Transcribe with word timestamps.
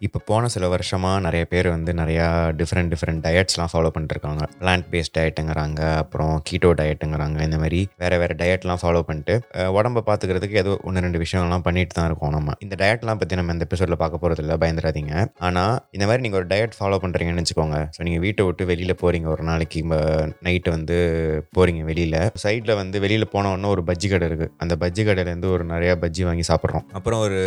இப்போ 0.00 0.18
போன 0.30 0.48
சில 0.56 0.64
வருஷமாக 0.74 1.24
நிறைய 1.26 1.44
பேர் 1.52 1.70
வந்து 1.74 1.92
நிறையா 2.00 2.28
டிஃப்ரெண்ட் 2.60 2.92
டிஃப்ரெண்ட் 2.92 3.24
டயட்ஸ்லாம் 3.26 3.72
ஃபாலோ 3.72 3.92
பண்ணிருக்காங்க 3.96 4.42
பிளான்ட் 4.62 4.88
பேஸ்ட் 4.92 5.16
டயட்டுங்கிறாங்க 5.18 5.82
அப்புறம் 6.02 6.34
கீட்டோ 6.48 6.72
டயட்டுங்கிறாங்க 6.82 7.40
இந்த 7.48 7.58
மாதிரி 7.64 7.82
வேறு 8.04 8.18
வேறு 8.22 8.36
டயட்லாம் 8.44 8.82
ஃபாலோ 8.84 9.02
பண்ணிட்டு 9.10 9.36
உடம்பை 9.76 9.96
உடம்ப 9.96 10.02
பார்த்துக்கிறதுக்கு 10.08 10.56
ஏதோ 10.62 10.72
ஒன்று 10.86 11.02
ரெண்டு 11.04 11.18
விஷயங்கள்லாம் 11.22 11.64
பண்ணிட்டு 11.66 11.94
தான் 11.98 12.08
இருக்கோம் 12.08 12.32
நம்ம. 12.36 12.54
இந்த 12.64 12.74
டயட்லாம் 12.80 13.18
பற்றி 13.20 13.34
நம்ம 13.38 13.52
இந்த 13.56 13.64
எபிசோடில் 13.68 13.98
பார்க்க 14.00 14.20
போகிறது 14.22 14.42
இல்லை 14.44 14.56
பயந்துடாதீங்க. 14.62 15.12
ஆனால் 15.46 15.74
இந்த 15.96 16.04
மாதிரி 16.08 16.22
நீங்கள் 16.24 16.40
ஒரு 16.40 16.48
டயட் 16.52 16.74
ஃபாலோ 16.78 16.96
பண்ணுறீங்கன்னு 17.04 17.42
வச்சுக்கோங்க. 17.42 17.78
ஸோ 17.96 18.00
நீங்கள் 18.06 18.22
வீட்டை 18.24 18.44
விட்டு 18.48 18.64
வெளியில் 18.70 18.94
போகிறீங்க 19.02 19.28
ஒரு 19.34 19.42
நாளைக்கு 19.50 19.82
நைட்டு 20.46 20.70
வந்து 20.76 20.96
போகிறீங்க 21.56 21.82
வெளியில். 21.90 22.18
சைடில் 22.44 22.74
வந்து 22.82 22.96
வெளியில் 23.04 23.26
போனோடனே 23.34 23.70
ஒரு 23.74 23.84
பஜ்ஜி 23.90 24.10
கடை 24.12 24.28
இருக்குது 24.30 24.52
அந்த 24.64 24.76
பஜ்ஜி 24.82 25.04
கடையிலேருந்து 25.08 25.50
ஒரு 25.56 25.66
நிறையா 25.72 25.94
பஜ்ஜி 26.04 26.24
வாங்கி 26.28 26.46
சாப்பிட்றோம். 26.50 26.84
அப்புறம் 27.00 27.22
ஒரு 27.26 27.40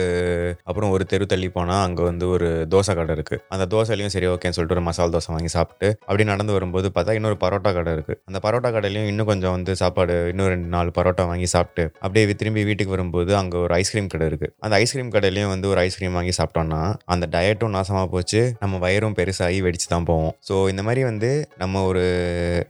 அப்புறம் 0.69 0.93
ஒரு 0.95 1.05
தெரு 1.13 1.27
தள்ளி 1.33 1.49
போனால் 1.57 1.83
அங்கே 1.87 2.03
வந்து 2.09 2.27
ஒரு 2.35 2.38
ஒரு 2.39 2.49
தோசை 2.73 2.93
கடை 2.95 3.13
இருக்குது 3.15 3.41
அந்த 3.53 3.65
தோசையிலையும் 3.71 4.13
சரி 4.13 4.27
ஓகேன்னு 4.27 4.55
சொல்லிட்டு 4.57 4.75
ஒரு 4.75 4.83
மசாலா 4.87 5.11
தோசை 5.15 5.31
வாங்கி 5.35 5.51
சாப்பிட்டு 5.55 5.87
அப்படி 6.05 6.23
நடந்து 6.23 6.53
வரும்போது 6.53 6.87
பார்த்தா 6.95 7.15
இன்னொரு 7.17 7.37
பரோட்டா 7.43 7.71
கடை 7.73 7.93
இருக்குது 7.97 8.19
அந்த 8.27 8.39
பரோட்டா 8.45 8.69
கடையிலையும் 8.75 9.09
இன்னும் 9.11 9.29
கொஞ்சம் 9.31 9.55
வந்து 9.55 9.71
சாப்பாடு 9.75 10.15
இன்னும் 10.31 10.49
ரெண்டு 10.53 10.67
நாலு 10.67 10.89
பரோட்டா 10.97 11.23
வாங்கி 11.27 11.49
சாப்பிட்டு 11.53 11.85
அப்படியே 12.01 12.35
திரும்பி 12.41 12.63
வீட்டுக்கு 12.69 12.95
வரும்போது 12.95 13.31
அங்கே 13.35 13.57
ஒரு 13.57 13.73
ஐஸ்கிரீம் 13.79 14.09
கடை 14.09 14.27
இருக்குது 14.31 14.53
அந்த 14.59 14.75
ஐஸ்கிரீம் 14.75 15.11
கடையிலையும் 15.11 15.53
வந்து 15.53 15.67
ஒரு 15.67 15.81
ஐஸ்கிரீம் 15.81 16.17
வாங்கி 16.19 16.33
சாப்பிட்டோம்னா 16.39 16.81
அந்த 17.05 17.27
டயட்டும் 17.31 17.75
நாசமாக 17.75 18.07
போச்சு 18.07 18.41
நம்ம 18.59 18.77
வயிறும் 18.77 19.17
பெருசாகி 19.19 19.59
வெடிச்சு 19.61 19.87
தான் 19.87 20.03
போவோம் 20.03 20.33
ஸோ 20.49 20.55
இந்த 20.69 20.83
மாதிரி 20.83 21.03
வந்து 21.03 21.31
நம்ம 21.57 21.83
ஒரு 21.83 22.03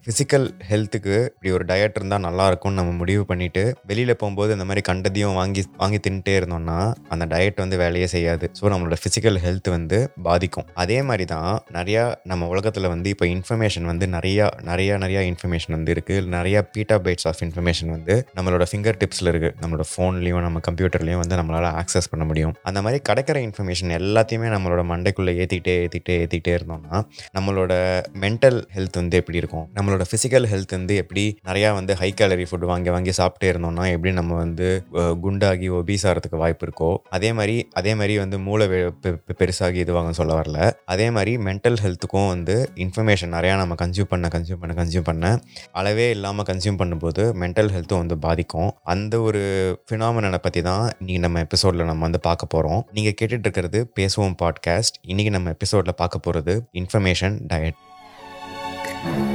ஃபிசிக்கல் 0.03 0.47
ஹெல்த்துக்கு 0.69 1.15
இப்படி 1.27 1.51
ஒரு 1.51 1.65
டயட் 1.65 1.97
இருந்தால் 1.99 2.25
நல்லா 2.27 2.47
இருக்கும்னு 2.47 2.79
நம்ம 2.81 2.93
முடிவு 2.93 3.23
பண்ணிட்டு 3.25 3.63
வெளியில் 3.85 4.15
போகும்போது 4.15 4.53
இந்த 4.53 4.65
மாதிரி 4.65 4.81
கண்டதையும் 4.81 5.33
வாங்கி 5.33 5.63
வாங்கி 5.77 5.99
தின்ட்டே 6.07 6.35
இருந்தோம்னா 6.37 6.77
அந்த 7.09 7.25
டயட் 7.25 7.55
வந்து 7.55 7.77
வேலையே 7.77 8.07
செய்யாது. 8.07 8.45
ஸோ 8.59 8.69
நம்மளோட 8.71 8.95
ஃபிசிக்கல் 9.01 9.37
ஹெல்த் 9.43 9.58
வந்து 9.63 10.11
பாதிக்கும். 10.23 10.65
அதே 10.73 11.01
மாதிரி 11.01 11.25
தான் 11.25 11.63
நிறையா 11.73 12.15
நம்ம 12.23 12.47
உலகத்தில் 12.47 12.87
வந்து 12.87 13.09
இப்போ 13.09 13.25
இன்ஃபர்மேஷன் 13.25 13.83
வந்து 13.83 14.05
நிறையா 14.05 14.49
நிறையா 14.65 14.97
நிறையா 14.97 15.35
இன்ஃபர்மேஷன் 15.35 15.71
வந்து 15.71 15.93
இருக்குது 15.93 16.11
நிறையா 16.11 16.67
பீட்டா 16.71 16.95
பைட்ஸ் 16.95 17.23
ஆஃப் 17.23 17.41
இன்ஃபர்மேஷன் 17.45 17.89
வந்து 17.89 18.27
நம்மளோட 18.35 18.65
ஃபிங்கர் 18.71 18.95
டிப்ஸில் 18.99 19.27
இருக்குது 19.29 19.53
நம்மளோட 19.61 19.83
ஃபோன்லேயும் 19.97 20.41
நம்ம 20.41 20.59
கம்ப்யூட்டர்லேயும் 20.71 21.19
வந்து 21.19 21.35
நம்மளால் 21.35 21.81
ஆக்சஸ் 21.81 22.09
பண்ண 22.09 22.25
முடியும். 22.25 22.53
அந்த 22.63 22.81
மாதிரி 22.81 23.01
கிடைக்கிற 23.09 23.45
இன்ஃபர்மேஷன் 23.45 23.97
எல்லாத்தையுமே 23.97 24.47
நம்மளோட 24.49 24.83
மண்டைக்குள்ளே 24.83 25.35
ஏற்றிக்கிட்டே 25.35 25.87
ஏற்றிக்கிட்டே 25.87 26.09
ஏற்றிக்கிட்டே 26.09 26.57
இருந்தோம்னா 26.57 27.03
நம்மளோட 27.39 28.03
மென்டல் 28.21 28.63
ஹெல்த் 28.75 28.95
வந்து 28.95 29.17
எப்படி 29.17 29.37
இருக்கும்? 29.37 29.69
நம்மளோட 29.75 30.01
ஃபிசிக்கல் 30.11 30.45
ஹெல்த் 30.45 30.71
வந்து 30.71 30.95
எப்படி 30.95 31.37
நிறையா 31.45 31.73
வந்து 31.73 31.95
ஹை 31.95 32.11
கேலரி 32.11 32.43
ஃபுட் 32.43 32.65
வாங்கி 32.65 32.89
வாங்கி 32.89 33.11
சாப்பிட்டே 33.17 33.43
இருந்தோம்னா 33.43 33.91
எப்படி 33.91 34.13
நம்ம 34.13 34.35
வந்து 34.35 34.83
குண்டாகி 34.93 35.69
ஒபீஸ் 35.69 35.97
ஆகிறதுக்கு 36.03 36.35
வாய்ப்பு 36.35 36.67
இருக்கோ? 36.67 36.97
அதே 37.09 37.33
மாதிரி 37.33 37.67
அதே 37.71 37.95
மாதிரி 37.95 38.17
வந்து 38.17 38.39
மூளை 38.39 38.67
பெ- 38.67 39.17
பெருசாகி 39.49 39.79
இதுவாங்க 39.83 40.09
சொல்ல 40.09 40.41
வரல. 40.41 40.57
அதே 40.85 41.09
மாதிரி 41.09 41.37
மென்டல் 41.37 41.77
ஹெல்த்துக்கும் 41.83 42.27
வந்து 42.27 42.55
இன்ஃபர்மேஷன் 42.75 43.33
நிறையா 43.37 43.55
நம்ம 43.57 43.75
கன்சியூம் 43.75 44.09
பண்ண 44.09 44.27
கன்சியூம் 44.27 44.61
பண்ண 44.61 44.73
கன்சியூம் 44.83 45.01
பண்ண 45.01 45.25
அளவே 45.71 46.09
இல்லாமல் 46.09 46.47
கன்சியூம் 46.49 46.79
பண்ணும்போது 46.81 47.23
மென்டல் 47.41 47.71
ஹெல்த்தும் 47.75 47.97
வந்து 47.97 48.17
பாதிக்கும். 48.17 48.71
அந்த 48.83 49.21
ஒரு 49.21 49.41
ஃபினாமினனை 49.89 50.37
பற்றி 50.37 50.61
தான் 50.61 50.85
இன்றைக்கி 51.01 51.19
நம்ம 51.19 51.39
எபிசோடில் 51.39 51.85
நம்ம 51.85 52.01
வந்து 52.01 52.19
பார்க்க 52.19 52.53
போகிறோம் 52.55 52.85
நீங்கள் 52.91 53.17
கேட்டுட்டு 53.21 53.47
இருக்கிறது 53.49 53.81
பேசுவோம் 53.99 54.37
பாட்காஸ்ட் 54.43 54.99
இன்றைக்கி 55.07 55.29
நம்ம 55.29 55.49
எபிசோடில் 55.49 55.99
பார்க்க 56.03 56.25
போகிறது 56.27 56.55
இன்ஃபர்மேஷன் 56.73 57.37
டயட் 57.53 59.28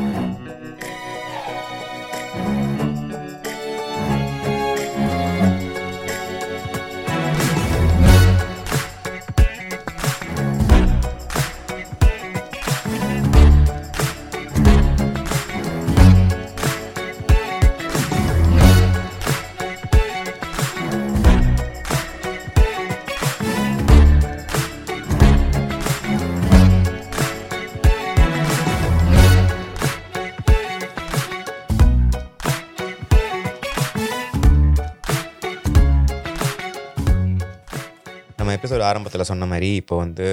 நம்ம 38.65 38.73
எபிசோட் 38.73 38.74
ஆரம்பத்தில் 38.89 39.27
சொன்ன 39.31 39.47
மாதிரி 39.51 39.69
இப்போ 39.81 39.95
வந்து 40.03 40.27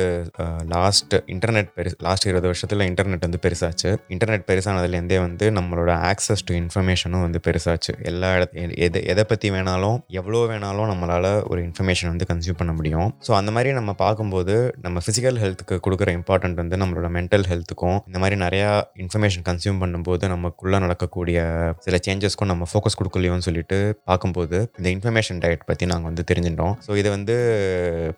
லாஸ்ட் 0.74 1.16
இன்டர்நெட் 1.34 1.70
பெருசு 1.78 1.96
லாஸ்ட் 2.08 2.26
இருபது 2.30 2.48
வருஷத்தில் 2.52 2.86
இன்டர்நெட் 2.90 3.26
வந்து 3.28 3.40
பெருசாச்சு. 3.46 3.90
இன்டர்நெட் 4.14 4.46
பெருசானதுலேருந்தே 4.50 5.20
வந்து 5.26 5.46
நம்மளோட 5.58 5.92
ஆக்சஸ் 6.10 6.44
டு 6.48 6.54
இன்ஃபர்மேஷனும் 6.62 7.24
வந்து 7.26 7.42
பெருசாச்சு. 7.48 7.94
எல்லா 8.12 8.30
இடத்து 8.38 8.66
எது 8.88 9.02
எதை 9.14 9.26
பற்றி 9.32 9.50
வேணாலும் 9.56 9.98
எவ்வளோ 10.22 10.42
வேணாலும் 10.52 10.90
நம்மளால் 10.92 11.30
ஒரு 11.52 11.60
இன்ஃபர்மேஷன் 11.68 12.12
வந்து 12.14 12.28
கன்சியூம் 12.32 12.60
பண்ண 12.62 12.74
முடியும். 12.80 13.10
ஸோ 13.28 13.34
அந்த 13.40 13.52
மாதிரி 13.58 13.72
நம்ம 13.80 13.92
பார்க்கும்போது 14.04 14.56
நம்ம 14.86 14.98
ஃபிசிக்கல் 15.06 15.40
ஹெல்த்துக்கு 15.44 15.78
கொடுக்குற 15.88 16.10
இம்பார்ட்டன்ட் 16.20 16.60
வந்து 16.62 16.82
நம்மளோட 16.84 17.10
மென்டல் 17.18 17.48
ஹெல்த்துக்கும் 17.52 17.98
இந்த 18.10 18.20
மாதிரி 18.24 18.38
நிறையா 18.46 18.70
இன்ஃபர்மேஷன் 19.04 19.46
கன்சியூம் 19.50 19.82
பண்ணும்போது 19.84 20.24
நமக்குள்ளே 20.34 20.80
நடக்கக்கூடிய 20.86 21.40
சில 21.86 21.96
சேஞ்சஸ்க்கும் 22.08 22.52
நம்ம 22.52 22.68
ஃபோக்கஸ் 22.72 22.98
கொடுக்கலையோன்னு 23.00 23.48
சொல்லிட்டு 23.48 23.78
பார்க்கும்போது 24.10 24.58
இந்த 24.80 24.88
இன்ஃபர்மேஷன் 24.96 25.42
டயட் 25.44 25.66
பற்றி 25.70 25.86
நாங்கள் 25.92 26.10
வந்து 26.12 26.24
தெரிஞ்சிட்டோம் 26.32 26.74
ஸோ 26.86 26.92
இது 27.02 27.10
வந்து 27.16 27.36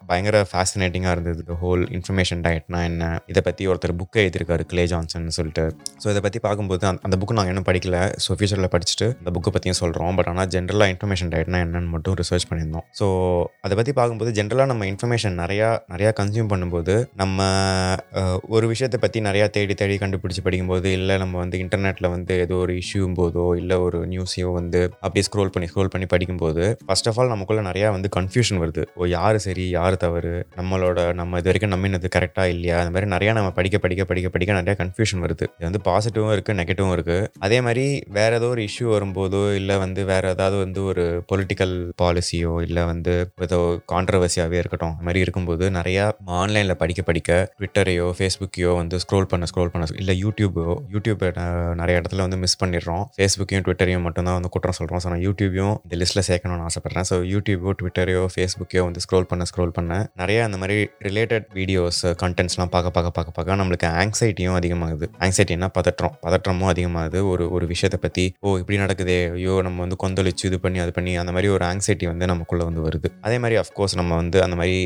பயங்கர 0.07 0.22
ஃபேசினேட்டிங்காக 0.31 1.11
இருந்தது. 1.11 1.43
ஹோல் 1.63 1.81
இன்ஃபர்மேஷன் 1.81 2.35
டயட்னா 2.35 2.83
என்ன? 2.83 3.21
இதை 3.27 3.41
பற்றி 3.45 3.67
ஒருத்தர் 3.67 3.97
புக்கை 3.97 4.15
எழுதியிருக்காரு 4.15 4.59
கிளே 4.73 4.83
ஜான்சன் 4.83 5.29
சொல்லிட்டு. 5.29 5.75
ஸோ 6.03 6.09
இதை 6.09 6.21
பற்றி 6.21 6.39
பார்க்கும்போது 6.39 6.87
அந்த- 6.87 6.99
அந்த 7.01 7.17
புக்கு 7.17 7.33
நாங்கள் 7.33 7.55
இன்னும் 7.55 7.63
படிக்கல. 7.63 7.97
ஸோ 8.05 8.39
ஃபியூச்சரில் 8.39 8.79
படிச்சுட்டு 8.79 9.17
அந்த 9.17 9.39
புக்கை 9.39 9.49
பற்றியும் 9.51 9.77
சொல்கிறோம் 9.77 10.15
பட் 10.15 10.27
ஆனால் 10.27 10.47
ஜென்ரலாக 10.47 10.95
இன்ஃபர்மேஷன் 10.95 11.29
டயட்னா 11.29 11.57
என்னன்னு 11.63 11.87
மட்டும் 11.87 12.13
ரிசர்ச் 12.13 12.53
பண்ணியிருந்தோம். 12.53 12.85
ஸோ 12.99 13.05
அதை 13.61 13.77
பற்றி 13.77 13.91
பார்க்கும்போது 13.91 14.43
ஜென்ரலாக 14.43 14.65
நம்ம 14.65 14.85
இன்ஃபர்மேஷன் 14.85 15.37
நிறையா 15.39 15.79
நிறையா 15.89 16.11
கன்சியூம் 16.19 16.49
பண்ணும்போது 16.49 17.05
நம்ம 17.15 17.41
ஒரு 18.47 18.67
விஷயத்தை 18.67 18.99
பற்றி 18.99 19.19
நிறையா 19.19 19.49
தேடி 19.49 19.73
தேடி 19.73 19.95
கண்டுபிடிச்சி 19.95 20.41
படிக்கும்போது 20.43 20.91
இல்லை 20.91 21.17
நம்ம 21.17 21.37
வந்து 21.37 21.57
இன்டர்நெட்டில் 21.57 22.09
வந்து 22.09 22.39
ஏதோ 22.39 22.55
ஒரு 22.55 22.73
இஷ்யூம் 22.73 23.13
போதோ 23.17 23.55
இல்லை 23.55 23.77
ஒரு 23.77 24.07
நியூஸையோ 24.07 24.53
வந்து 24.53 24.89
அப்படியே 24.99 25.25
ஸ்க்ரோல் 25.31 25.51
பண்ணி 25.51 25.69
ஸ்க்ரோல் 25.73 25.85
பண்ணி 25.85 26.07
படிக்கும்போது 26.07 26.77
ஃபர்ஸ்ட் 26.85 27.07
ஆஃப் 27.07 27.19
ஆல் 27.19 27.27
நமக்குள்ளே 27.27 27.67
நிறையா 27.69 27.89
வந்து 27.89 28.09
கன்ஃபியூஷன் 28.19 28.53
வருது. 28.53 28.85
ஓ 28.95 29.05
யார் 29.05 29.37
சரி? 29.37 29.69
யார் 29.69 29.97
தவறு? 29.97 30.12
நம்மளோட 30.59 30.99
நம்ம 31.19 31.39
இது 31.41 31.49
வரைக்கும் 31.49 31.73
நம்பினது 31.73 32.07
கரெக்டாக 32.15 32.53
இல்லையா? 32.55 32.75
அந்த 32.81 32.91
மாதிரி 32.95 33.09
நிறையா 33.15 33.31
நம்ம 33.39 33.49
படிக்க 33.57 33.77
படிக்க 33.83 34.03
படிக்க 34.11 34.29
படிக்க 34.35 34.57
நிறையா 34.59 34.75
கன்ஃபியூஷன் 34.81 35.23
வருது. 35.25 35.45
இது 35.57 35.65
வந்து 35.69 35.81
பாசிட்டிவும் 35.89 36.33
இருக்குது 36.35 36.57
நெகட்டிவும் 36.59 36.93
இருக்குது 36.97 37.27
அதே 37.47 37.59
மாதிரி 37.67 37.85
வேற 38.17 38.31
ஏதோ 38.39 38.49
ஒரு 38.55 38.63
இஷ்யூ 38.69 38.87
வரும்போதோ 38.95 39.41
இல்லை 39.59 39.77
வந்து 39.83 40.01
வேற 40.11 40.23
ஏதாவது 40.35 40.57
வந்து 40.63 40.81
ஒரு 40.91 41.05
பொலிட்டிக்கல் 41.31 41.75
பாலிசியோ 42.01 42.53
இல்லை 42.67 42.85
வந்து 42.91 43.13
ஏதோ 43.47 43.59
கான்ட்ரவர்சியாகவே 43.93 44.59
இருக்கட்டும் 44.63 44.93
அந்த 44.93 45.05
மாதிரி 45.09 45.23
இருக்கும்போது 45.25 45.65
நிறையா 45.79 46.05
ஆன்லைனில் 46.41 46.79
படிக்க 46.83 47.01
படிக்க 47.09 47.31
ட்விட்டரையோ 47.59 48.07
ஃபேஸ்புக்கையோ 48.19 48.71
வந்து 48.81 48.95
ஸ்க்ரோல் 49.05 49.29
பண்ண 49.33 49.47
ஸ்க்ரோல் 49.51 49.71
பண்ண 49.73 49.91
இல்லை 50.03 50.15
யூடியூபோ 50.23 50.65
யூடியூப் 50.95 51.23
நிறைய 51.81 51.95
இடத்துல 51.99 52.23
வந்து 52.25 52.39
மிஸ் 52.43 52.59
பண்ணிடுறோம். 52.61 53.03
ஃபேஸ்புக்கையும் 53.17 53.65
ட்விட்டரையும் 53.65 54.05
மட்டும்தான் 54.07 54.37
வந்து 54.37 54.51
குற்றம் 54.55 54.77
சொல்கிறோம் 54.79 55.01
ஸோ 55.03 55.09
நான் 55.13 55.23
யூடியூபையும் 55.27 55.75
இந்த 55.85 55.95
லிஸ்ட்டில் 56.01 56.25
சேர்க்கணும்னு 56.29 56.65
ஆசைப்பட்றேன். 56.69 57.07
ஸோ 57.09 57.17
யூடியூபோ 57.33 57.71
ட்விட்டரையோ 57.79 58.23
ஃபேஸ்புக்கையோ 58.33 58.83
வந்து 58.87 59.01
ஸ்க்ரோல் 59.05 59.27
பண்ண 59.31 59.45
ஸ்க்ரோல் 59.51 59.73
பண்ண 59.77 59.92
நிறைய 60.21 60.39
அந்த 60.47 60.57
மாதிரி 60.61 60.77
ரிலேட்டட் 61.07 61.47
வீடியோஸ் 61.59 62.01
கண்டென்ட்ஸ்லாம் 62.23 62.71
பார்க்க 62.75 62.95
பார்க்க 62.95 63.15
பார்க்க 63.17 63.35
பார்க்க 63.37 63.59
நம்மளுக்கு 63.61 63.87
ஆங்ஸைட்டியும் 64.01 64.57
அதிகமாகுது. 64.59 65.05
ஆங்ஸைட்டினா 65.25 65.69
பதற்றம். 65.77 66.15
பதற்றமும் 66.25 66.69
அதிகமாகுது. 66.73 67.19
ஒரு 67.31 67.45
ஒரு 67.55 67.65
விஷயத்தை 67.73 67.99
பற்றி 68.05 68.25
ஓ 68.45 68.55
இப்படி 68.61 68.77
நடக்குதே. 68.83 69.17
ஐயோ 69.37 69.55
நம்ம 69.67 69.81
வந்து 69.85 69.97
கொந்தளிச்சு 70.03 70.45
இது 70.49 70.59
பண்ணி 70.65 70.79
அது 70.85 70.93
பண்ணி 70.97 71.13
அந்த 71.23 71.33
மாதிரி 71.35 71.49
ஒரு 71.55 71.65
ஆங்ஸைட்டி 71.69 72.07
வந்து 72.11 72.27
நமக்குள்ளே 72.33 72.65
வந்து 72.69 72.83
வருது. 72.87 73.09
அதே 73.27 73.37
மாதிரி 73.43 73.57
அஃப்கோர்ஸ் 73.63 73.95
நம்ம 74.01 74.11
வந்து 74.21 74.39
அந்த 74.45 74.57
மாதிரி 74.61 74.77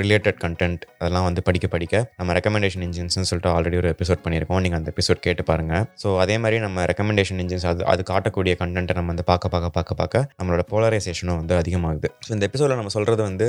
ரிலேட்டட் 0.00 0.38
கண்டென்ட் 0.44 0.82
அதெல்லாம் 1.00 1.26
வந்து 1.28 1.42
படிக்க 1.48 1.66
படிக்க 1.74 2.04
நம்ம 2.20 2.34
ரெக்கமெண்டேஷன் 2.38 2.84
இன்ஜின்ஸ்னு 2.88 3.28
சொல்லிட்டு 3.30 3.50
ஆல்ரெடி 3.54 3.78
ஒரு 3.82 3.90
எபிசோட் 3.94 4.22
பண்ணியிருக்கோம். 4.26 4.60
நீங்கள் 4.66 4.80
அந்த 4.80 4.90
எபிசோட் 4.94 5.20
கேட்டு 5.26 5.44
பாருங்கள் 5.50 5.84
ஸோ 6.04 6.08
அதே 6.24 6.36
மாதிரி 6.44 6.58
நம்ம 6.66 6.84
ரெக்கமெண்டேஷன் 6.92 7.40
இன்ஜின்ஸ் 7.44 7.66
அது 7.72 7.84
அது 7.92 8.02
காட்டக்கூடிய 8.12 8.54
கண்டென்ட்டை 8.62 8.96
நம்ம 9.00 9.10
வந்து 9.14 9.26
பார்க்க 9.32 9.52
பார்க்க 9.54 9.76
பார்க்க 9.78 10.00
பார்க்க 10.00 10.24
நம்மளோட 10.40 10.62
போலரைசேஷனும் 10.72 11.38
வந்து 11.40 11.54
அதிகமாகுது. 11.60 12.08
ஸோ 12.26 12.30
இந்த 12.36 12.44
எபிசோடில் 12.50 12.78
நம்ம 12.80 12.92
சொல்கிறது 12.96 13.22
வந்து 13.28 13.48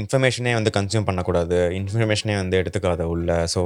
இன்ஃபர்மேஷன் 0.00 0.18
வந்து 0.58 0.70
கன்சியூம் 0.76 1.06
பண்ணக்கூடாது. 1.08 1.58
இன்ஃபர்மேஷனே 1.78 2.36
வந்து 2.42 2.56
எடுத்துக்காத 2.62 3.02
உள்ள. 3.14 3.30
ஸோ 3.54 3.60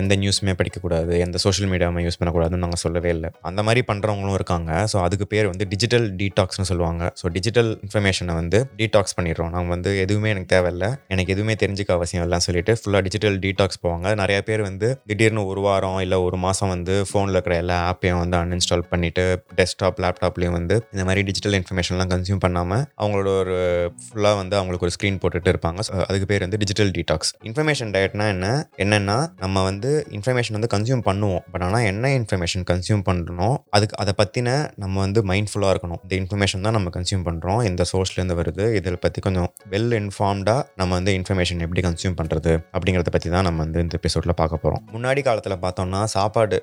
எந்த 0.00 0.16
நியூஸுமே 0.22 0.54
படிக்கக்கூடாது 0.60 1.12
எந்த 1.26 1.38
சோஷியல் 1.44 1.70
மீடியாவுமே 1.72 2.02
யூஸ் 2.06 2.18
பண்ணக்கூடாதுன்னு 2.20 2.62
நாங்கள் 2.64 2.82
சொல்லவே 2.84 3.10
இல்லை. 3.16 3.30
அந்த 3.50 3.62
மாதிரி 3.68 3.82
பண்ணுறவங்களும் 3.90 4.36
இருக்காங்க. 4.40 4.70
ஸோ 4.92 4.98
அதுக்கு 5.06 5.26
பேர் 5.32 5.50
வந்து 5.52 5.66
டிஜிட்டல் 5.72 6.06
டீடாக்ஸ்னு 6.20 6.68
சொல்லுவாங்க. 6.70 7.12
ஸோ 7.20 7.32
டிஜிட்டல் 7.36 7.70
இன்ஃபர்மேஷனை 7.84 8.34
வந்து 8.40 8.60
டீடாக்ஸ் 8.80 9.16
பண்ணிடுறோம். 9.18 9.50
நாங்கள் 9.56 9.74
வந்து 9.76 9.90
எதுவுமே 10.04 10.30
எனக்கு 10.34 10.50
தேவையில்லை. 10.54 10.90
எனக்கு 11.14 11.34
எதுவுமே 11.34 11.56
தெரிஞ்சுக்க 11.62 11.92
அவசியம் 11.98 12.24
இல்லைன்னு 12.26 12.46
சொல்லிட்டு 12.48 12.74
ஃபுல்லாக 12.80 13.02
டிஜிட்டல் 13.08 13.38
டீடாக்ஸ் 13.44 13.80
போவாங்க. 13.84 14.14
நிறைய 14.22 14.38
பேர் 14.48 14.62
வந்து 14.68 14.90
திடீர்னு 15.10 15.44
ஒரு 15.52 15.60
வாரம் 15.68 15.98
இல்லை 16.04 16.18
ஒரு 16.26 16.36
மாதம் 16.46 16.72
வந்து 16.74 16.94
ஃபோனில் 17.10 17.36
இருக்கிற 17.36 17.56
எல்லா 17.62 17.76
ஆப்பையும் 17.90 18.20
வந்து 18.22 18.36
அன்இன்ஸ்டால் 18.42 18.84
பண்ணிட்டு 18.92 19.24
டெஸ்க்டாப் 19.60 20.00
லேப்டாப்லேயும் 20.04 20.56
வந்து 20.58 20.76
இந்த 20.94 21.04
மாதிரி 21.08 21.22
டிஜிட்டல் 21.28 21.56
இன்ஃபர்மேஷன்லாம் 21.60 22.12
கன்சியூம் 22.14 22.42
பண்ணாமல் 22.46 22.84
அவங்களோட 23.02 23.30
ஒரு 23.42 23.56
ஃபுல்லாக 24.04 24.36
வந்து 24.40 24.56
அவங்களுக்கு 24.60 24.86
ஒரு 24.88 24.94
ஸ்க்ரீன் 24.96 25.20
போட்டுட்டு 25.22 25.50
இருப்பாங்க 25.62 25.80
அதுக்கு 26.08 26.26
பேர் 26.30 26.44
வந்து 26.46 26.58
டிஜிட்டல் 26.62 26.90
டீடாக்ஸ் 26.96 27.30
இன்ஃபர்மேஷன் 27.48 27.90
டயட்னா 27.94 28.26
என்ன? 28.34 28.46
என்னன்னா 28.84 29.16
நம்ம 29.42 29.62
வந்து 29.68 29.90
இன்ஃபர்மேஷன் 30.16 30.56
வந்து 30.58 30.70
கன்சியூம் 30.74 31.02
பண்ணுவோம். 31.08 31.42
பட் 31.52 31.64
ஆனால் 31.66 31.84
என்ன 31.90 32.10
இன்ஃபர்மேஷன் 32.18 32.64
கன்சியூம் 32.70 33.02
பண்ணுறோம் 33.08 33.54
அதுக்கு 33.76 33.96
அதை 34.02 34.12
பற்றின 34.20 34.48
நம்ம 34.82 34.94
வந்து 35.06 35.20
மைண்ட்ஃபுல்லாக 35.30 35.72
இருக்கணும். 35.74 36.00
இந்த 36.04 36.14
இன்ஃபர்மேஷன் 36.22 36.64
தான் 36.66 36.76
நம்ம 36.78 36.90
கன்சியூம் 36.96 37.24
பண்ணுறோம் 37.28 37.60
இந்த 37.70 37.82
சோர்ஸ்லேருந்து 37.92 38.36
வருது 38.40 38.64
இதில் 38.78 39.00
பற்றி 39.04 39.20
கொஞ்சம் 39.26 39.48
வெல் 39.74 39.94
இன்ஃபார்ம்டாக 40.00 40.62
நம்ம 40.80 40.92
வந்து 40.98 41.14
இன்ஃபர்மேஷன் 41.18 41.62
எப்படி 41.66 41.82
கன்சியூம் 41.88 42.16
பண்ணுறது 42.20 42.52
அப்படிங்கிறத 42.76 43.12
பற்றி 43.16 43.30
தான் 43.36 43.46
நம்ம 43.48 43.60
வந்து 43.66 43.82
இந்த 43.86 43.96
எபிசோடில் 44.00 44.38
பார்க்க 44.42 44.62
போகிறோம் 44.64 44.82
முன்னாடி 44.94 45.22
காலத்தில் 45.28 45.56
பார்த்தோம்னா 45.66 46.02
சாப்பாடு 46.16 46.58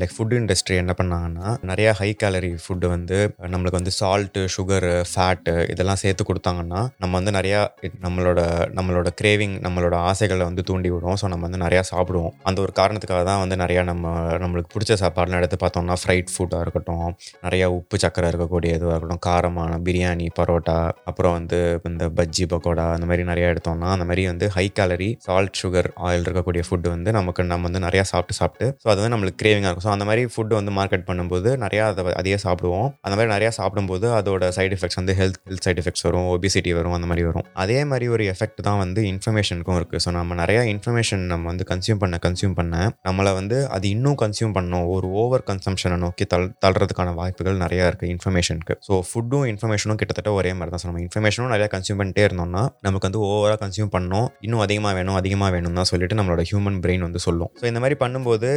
லைக் 0.00 0.14
ஃபுட் 0.16 0.36
இண்டஸ்ட்ரி 0.40 0.76
என்ன 0.82 0.94
பண்ணாங்கன்னா 1.00 1.48
நிறைய 1.70 1.88
ஹை 2.00 2.10
கேலரி 2.22 2.52
ஃபுட்டு 2.62 2.88
வந்து 2.94 3.18
நம்மளுக்கு 3.54 3.80
வந்து 3.80 3.94
சால்ட்டு 4.00 4.42
சுகரு 4.56 4.94
ஃபேட்டு 5.12 5.54
இதெல்லாம் 5.74 6.02
சேர்த்து 6.04 6.28
கொடுத்தாங்கன்னா 6.30 6.80
நம்ம 7.02 7.12
வந்து 7.20 7.34
நிறையா 7.38 7.60
நம்ம 8.04 8.19
நம்மளோட 8.20 8.42
நம்மளோட 8.76 9.08
கிரேவிங் 9.20 9.54
நம்மளோட 9.64 9.94
ஆசைகளை 10.08 10.44
வந்து 10.48 10.62
தூண்டி 10.68 10.88
விடும் 10.94 11.16
ஸோ 11.20 11.26
நம்ம 11.32 11.44
வந்து 11.48 11.60
நிறையா 11.62 11.82
சாப்பிடுவோம். 11.90 12.32
அந்த 12.48 12.58
ஒரு 12.64 12.72
காரணத்துக்காக 12.78 13.22
தான் 13.28 13.40
வந்து 13.42 13.56
நிறையா 13.62 13.82
நம்ம 13.90 14.10
நம்மளுக்கு 14.42 14.70
பிடிச்ச 14.74 14.94
சாப்பாடுலாம் 15.02 15.40
எடுத்து 15.42 15.58
பார்த்தோம்னா 15.62 15.96
ஃப்ரைட் 16.02 16.30
ஃபுட்டாக 16.34 16.64
இருக்கட்டும் 16.64 17.06
நிறையா 17.44 17.66
உப்பு 17.76 17.98
சக்கரை 18.02 18.28
இருக்கக்கூடிய 18.32 18.70
இதுவாக 18.78 18.96
இருக்கட்டும் 18.96 19.22
காரமான 19.28 19.78
பிரியாணி 19.86 20.26
பரோட்டா 20.38 20.76
அப்புறம் 21.10 21.34
வந்து 21.38 21.58
இந்த 21.90 22.06
பஜ்ஜி 22.18 22.46
பக்கோடா 22.52 22.86
அந்த 22.96 23.08
மாதிரி 23.10 23.24
நிறையா 23.30 23.48
எடுத்தோம்னா 23.54 23.88
அந்த 23.96 24.06
மாதிரி 24.10 24.24
வந்து 24.32 24.48
high 24.56 24.66
calorie 24.80 25.10
salt 25.26 25.56
sugar 25.62 25.90
oil 26.08 26.26
இருக்கக்கூடிய 26.26 26.64
ஃபுட்டு 26.68 26.92
வந்து 26.94 27.12
நமக்கு 27.18 27.48
நம்ம 27.52 27.68
வந்து 27.70 27.82
நிறையா 27.86 28.04
சாப்பிட்டு 28.12 28.38
சாப்பிட்டு 28.40 28.68
ஸோ 28.82 28.88
அது 28.94 29.00
வந்து 29.02 29.14
நம்மளுக்கு 29.16 29.40
கிரேவிங்காக 29.44 29.72
இருக்கும். 29.72 29.88
ஸோ 29.88 29.94
அந்த 29.96 30.08
மாதிரி 30.10 30.24
ஃபுட்டு 30.34 30.58
வந்து 30.60 30.74
மார்க்கெட் 30.80 31.08
பண்ணும்போது 31.10 31.50
நிறையா 31.64 31.86
அதை 31.92 32.06
அதையே 32.22 32.40
சாப்பிடுவோம். 32.46 32.88
அந்த 33.06 33.14
மாதிரி 33.16 33.32
நிறையா 33.36 33.52
சாப்பிடும்போது 33.60 34.06
அதோட 34.20 34.44
சைட் 34.58 34.76
எஃபெக்ட்ஸ் 34.78 35.00
வந்து 35.02 35.16
ஹெல்த் 35.20 35.40
ஹெல்த் 35.48 35.66
சைட் 35.68 35.82
எஃபெக்ட்ஸ் 35.84 36.06
வரும் 36.08 36.28
ஒபிசிட்டி 36.34 36.70
வரும் 36.78 36.94
அந்த 36.98 37.06
மாதிரி 37.10 37.24
வரும். 37.30 37.46
அதே 37.64 37.78
மாதிரி 37.90 38.06
ஒரு 38.14 38.24
எஃபெக்ட் 38.32 38.60
தான் 38.68 38.78
வந்து 38.82 39.00
இன்ஃபர்மேஷனுக்கும் 39.12 39.78
இருக்குது 39.80 40.02
ஸோ 40.04 40.10
நம்ம 40.16 40.36
நிறையா 40.40 40.62
இன்ஃபர்மேஷன் 40.72 41.22
நம்ம 41.32 41.46
வந்து 41.50 41.64
கன்சியூம் 41.70 42.00
பண்ண 42.02 42.18
கன்சியூம் 42.26 42.54
பண்ண 42.60 42.74
நம்மளை 43.08 43.32
வந்து 43.38 43.56
அது 43.76 43.86
இன்னும் 43.94 44.18
கன்சியூம் 44.22 44.54
பண்ணோம். 44.58 44.86
ஒரு 44.94 45.08
ஓவர் 45.22 45.44
கன்சம்ஷனை 45.50 45.98
நோக்கி 46.04 46.26
தள் 46.32 46.46
தள்ளுறதுக்கான 46.64 47.14
வாய்ப்புகள் 47.20 47.58
நிறையா 47.64 47.84
இருக்குது 47.90 48.10
இன்ஃபர்மேஷனுக்கு 48.14 48.76
ஸோ 48.88 49.00
ஃபுட்டும் 49.10 49.46
இன்ஃபர்மேஷனும் 49.52 50.00
கிட்டத்தட்ட 50.02 50.32
ஒரே 50.38 50.52
மாதிரி 50.58 50.72
தான். 50.74 50.82
ஸோ 50.84 50.88
நம்ம 50.90 51.02
இன்ஃபர்மேஷனும் 51.06 51.52
நிறையா 51.54 51.68
கன்சியூம் 51.74 52.00
பண்ணிட்டே 52.02 52.24
இருந்தோம்னா 52.28 52.62
நமக்கு 52.88 53.08
வந்து 53.08 53.22
ஓவராக 53.30 53.58
கன்சியூம் 53.64 53.92
பண்ணோம். 53.96 54.28
இன்னும் 54.46 54.64
அதிகமாக 54.66 54.94
வேணும் 54.98 55.18
அதிகமாக 55.20 55.50
வேணும் 55.56 55.78
தான் 55.80 55.90
சொல்லிட்டு 55.92 56.18
நம்மளோட 56.20 56.44
ஹியூமன் 56.50 56.78
பிரெயின் 56.86 57.06
வந்து 57.08 57.22
சொல்லும். 57.26 57.50
ஸோ 57.62 57.66
இந்த 57.72 57.82
மாதிரி 57.84 57.98
பண்ணும்போது 58.04 58.50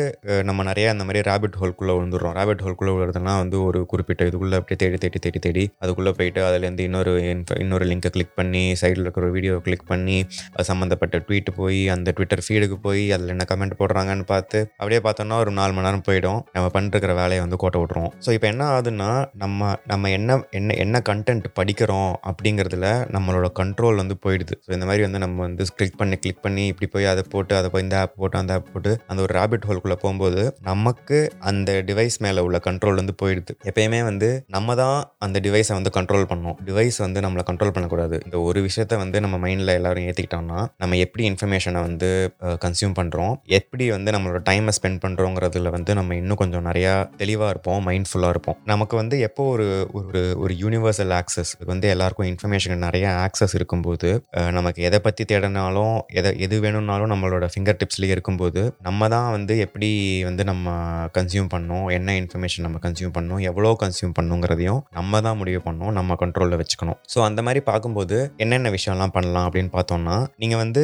நம்ம 0.50 0.64
நிறைய 0.72 0.96
இந்த 0.96 1.06
மாதிரி 1.08 1.22
ரேபிட் 1.32 1.58
ஹோல்குள்ளே 1.62 1.96
விழுந்துடுறோம். 1.98 2.36
ரேபிட் 2.40 2.64
ஹோல்குள்ளே 2.66 2.94
விழுறதுனா 2.98 3.36
வந்து 3.44 3.58
ஒரு 3.68 3.80
குறிப்பிட்ட 3.92 4.22
இதுக்குள்ளே 4.30 4.58
அப்படியே 4.62 4.80
தேடி 4.84 4.98
தேடி 5.04 5.20
தேடி 5.26 5.40
தேடி 5.46 5.64
அதுக்குள்ளே 5.84 6.12
போயிட்டு 6.18 6.42
அதுலேருந்து 6.48 6.86
இன்னொரு 6.90 7.12
இன்னொரு 7.64 7.86
லிங்கை 7.92 8.10
கிளிக் 8.16 8.36
பண்ணி 8.40 8.64
சைடில் 8.82 9.06
இருக்கிற 9.06 9.28
வீடியோ 9.36 9.43
கிளிக் 9.66 9.88
பண்ணி 9.92 10.18
சம்மந்தப்பட்ட 10.70 11.22
ட்வீட் 11.28 11.50
போய் 11.60 11.82
அந்த 11.96 12.12
ட்விட்டர் 12.18 12.44
ஃபீடுக்கு 12.46 12.78
போய் 12.88 13.04
அதில் 13.18 13.34
என்ன 13.36 13.46
கமெண்ட் 13.52 13.78
போடுறாங்கன்னு 13.82 14.26
பார்த்து 14.34 14.60
அப்படியே 14.80 15.02
பார்த்தோம்னா 15.08 15.38
ஒரு 15.44 15.52
நாலு 15.60 15.74
மணி 15.76 15.88
நேரம் 15.88 16.06
போயிடும். 16.10 16.40
நம்ம 16.56 16.68
பண்ணிருக்கிற 16.76 17.14
வேலையை 17.22 17.42
வந்து 17.46 17.60
கோட்டை 17.64 17.80
விட்ருவோம் 17.82 18.14
ஸோ 18.26 18.32
இப்போ 18.38 18.48
என்ன 18.54 18.64
ஆகுதுன்னா 18.74 19.10
நம்ம 19.44 19.72
நம்ம 19.92 20.10
என்ன 20.18 20.40
என்ன 20.60 20.76
என்ன 20.84 21.02
கண்டென்ட் 21.10 21.48
படிக்கிறோம் 21.60 22.12
அப்படிங்கிறதுல 22.32 22.88
நம்மளோட 23.16 23.48
கண்ட்ரோல் 23.62 24.00
வந்து 24.02 24.18
போயிடுது. 24.26 24.56
ஸோ 24.66 24.72
இந்த 24.78 24.86
மாதிரி 24.90 25.04
வந்து 25.08 25.22
நம்ம 25.26 25.42
வந்து 25.48 25.66
கிளிக் 25.80 25.98
பண்ணி 26.02 26.18
கிளிக் 26.24 26.44
பண்ணி 26.46 26.66
இப்படி 26.72 26.88
போய் 26.96 27.12
அதை 27.14 27.24
போட்டு 27.34 27.54
அதை 27.60 27.70
போய் 27.74 27.86
இந்த 27.86 27.98
ஆப் 28.02 28.18
போட்டு 28.22 28.38
அந்த 28.42 28.54
ஆப் 28.58 28.72
போட்டு 28.74 28.92
அந்த 29.08 29.20
ஒரு 29.26 29.34
ரேபிட் 29.40 29.66
ஹோல்குள்ளே 29.70 29.98
போகும்போது 30.04 30.42
நமக்கு 30.70 31.18
அந்த 31.52 31.72
டிவைஸ் 31.90 32.18
மேலே 32.26 32.42
உள்ள 32.48 32.58
கண்ட்ரோல் 32.68 33.00
வந்து 33.02 33.16
போயிடுது. 33.22 33.54
எப்பயுமே 33.70 34.02
வந்து 34.10 34.30
நம்ம 34.56 34.76
தான் 34.82 34.98
அந்த 35.26 35.38
டிவைஸை 35.48 35.74
வந்து 35.80 35.92
கண்ட்ரோல் 35.98 36.28
பண்ணணும் 36.32 36.58
டிவைஸ் 36.70 36.98
வந்து 37.06 37.22
நம்மளை 37.26 37.44
கண்ட்ரோல் 37.50 37.74
பண்ணக்கூடாது. 37.76 38.16
இந்த 38.26 38.38
ஒரு 38.48 38.62
விஷயத்த 38.68 38.98
வந்து 39.04 39.18
நம்ம 39.26 39.33
நம்ம 39.34 39.46
மைண்டில் 39.46 39.72
எல்லோரும் 39.78 40.06
ஏற்றிக்கிட்டோம்னா 40.10 40.60
நம்ம 40.82 40.98
எப்படி 41.04 41.24
இன்ஃபர்மேஷனை 41.30 41.80
வந்து 41.88 42.10
கன்சியூம் 42.64 42.96
பண்ணுறோம் 43.00 43.34
எப்படி 43.58 43.86
வந்து 43.94 44.10
நம்மளோட 44.16 44.40
டைமை 44.50 44.72
ஸ்பெண்ட் 44.78 45.00
பண்ணுறோங்கிறதுல 45.06 45.70
வந்து 45.76 45.92
நம்ம 46.00 46.16
இன்னும் 46.22 46.40
கொஞ்சம் 46.42 46.66
நிறையா 46.68 46.92
தெளிவாக 47.22 47.52
இருப்போம் 47.54 47.80
மைண்ட்ஃபுல்லாக 47.88 48.34
இருப்போம். 48.36 48.58
நமக்கு 48.72 48.96
வந்து 49.02 49.16
எப்போ 49.28 49.44
ஒரு 49.54 49.68
ஒரு 50.00 50.22
ஒரு 50.44 50.54
யூனிவர்சல் 50.64 51.14
ஆக்சஸ் 51.20 51.54
வந்து 51.72 51.88
எல்லாருக்கும் 51.94 52.30
இன்ஃபர்மேஷன் 52.32 52.84
நிறைய 52.88 53.06
ஆக்சஸ் 53.26 53.56
இருக்கும்போது 53.60 54.10
நமக்கு 54.58 54.82
எதை 54.90 55.00
பற்றி 55.08 55.26
தேடினாலும் 55.32 55.96
எதை 56.20 56.32
எது 56.48 56.60
வேணும்னாலும் 56.66 57.12
நம்மளோட 57.14 57.48
ஃபிங்கர் 57.54 57.80
டிப்ஸ்லேயே 57.82 58.16
இருக்கும்போது 58.18 58.64
நம்ம 58.90 59.10
தான் 59.16 59.30
வந்து 59.38 59.56
எப்படி 59.66 59.90
வந்து 60.30 60.46
நம்ம 60.52 60.68
கன்சியூம் 61.18 61.50
பண்ணோம் 61.56 61.88
என்ன 61.98 62.18
இன்ஃபர்மேஷன் 62.22 62.66
நம்ம 62.68 62.82
கன்சியூம் 62.86 63.16
பண்ணோம் 63.18 63.44
எவ்வளோ 63.52 63.74
கன்சியூம் 63.84 64.16
பண்ணுங்கிறதையும் 64.20 64.82
நம்ம 65.00 65.22
தான் 65.28 65.40
முடிவு 65.42 65.62
பண்ணோம் 65.70 65.94
நம்ம 66.00 66.18
கண்ட்ரோலில் 66.24 66.60
வச்சுக்கணும். 66.62 67.00
ஸோ 67.14 67.20
அந்த 67.30 67.40
மாதிரி 67.48 67.62
பார்க்கும்போது 67.72 68.18
என்னென்ன 68.44 68.70
விஷயம்லாம் 68.78 69.14
பண்ணலாம் 69.24 69.48
அப்படின்னு 69.48 69.72
பார்த்தோம்னா 69.76 70.16
நீங்கள் 70.42 70.62
வந்து 70.64 70.84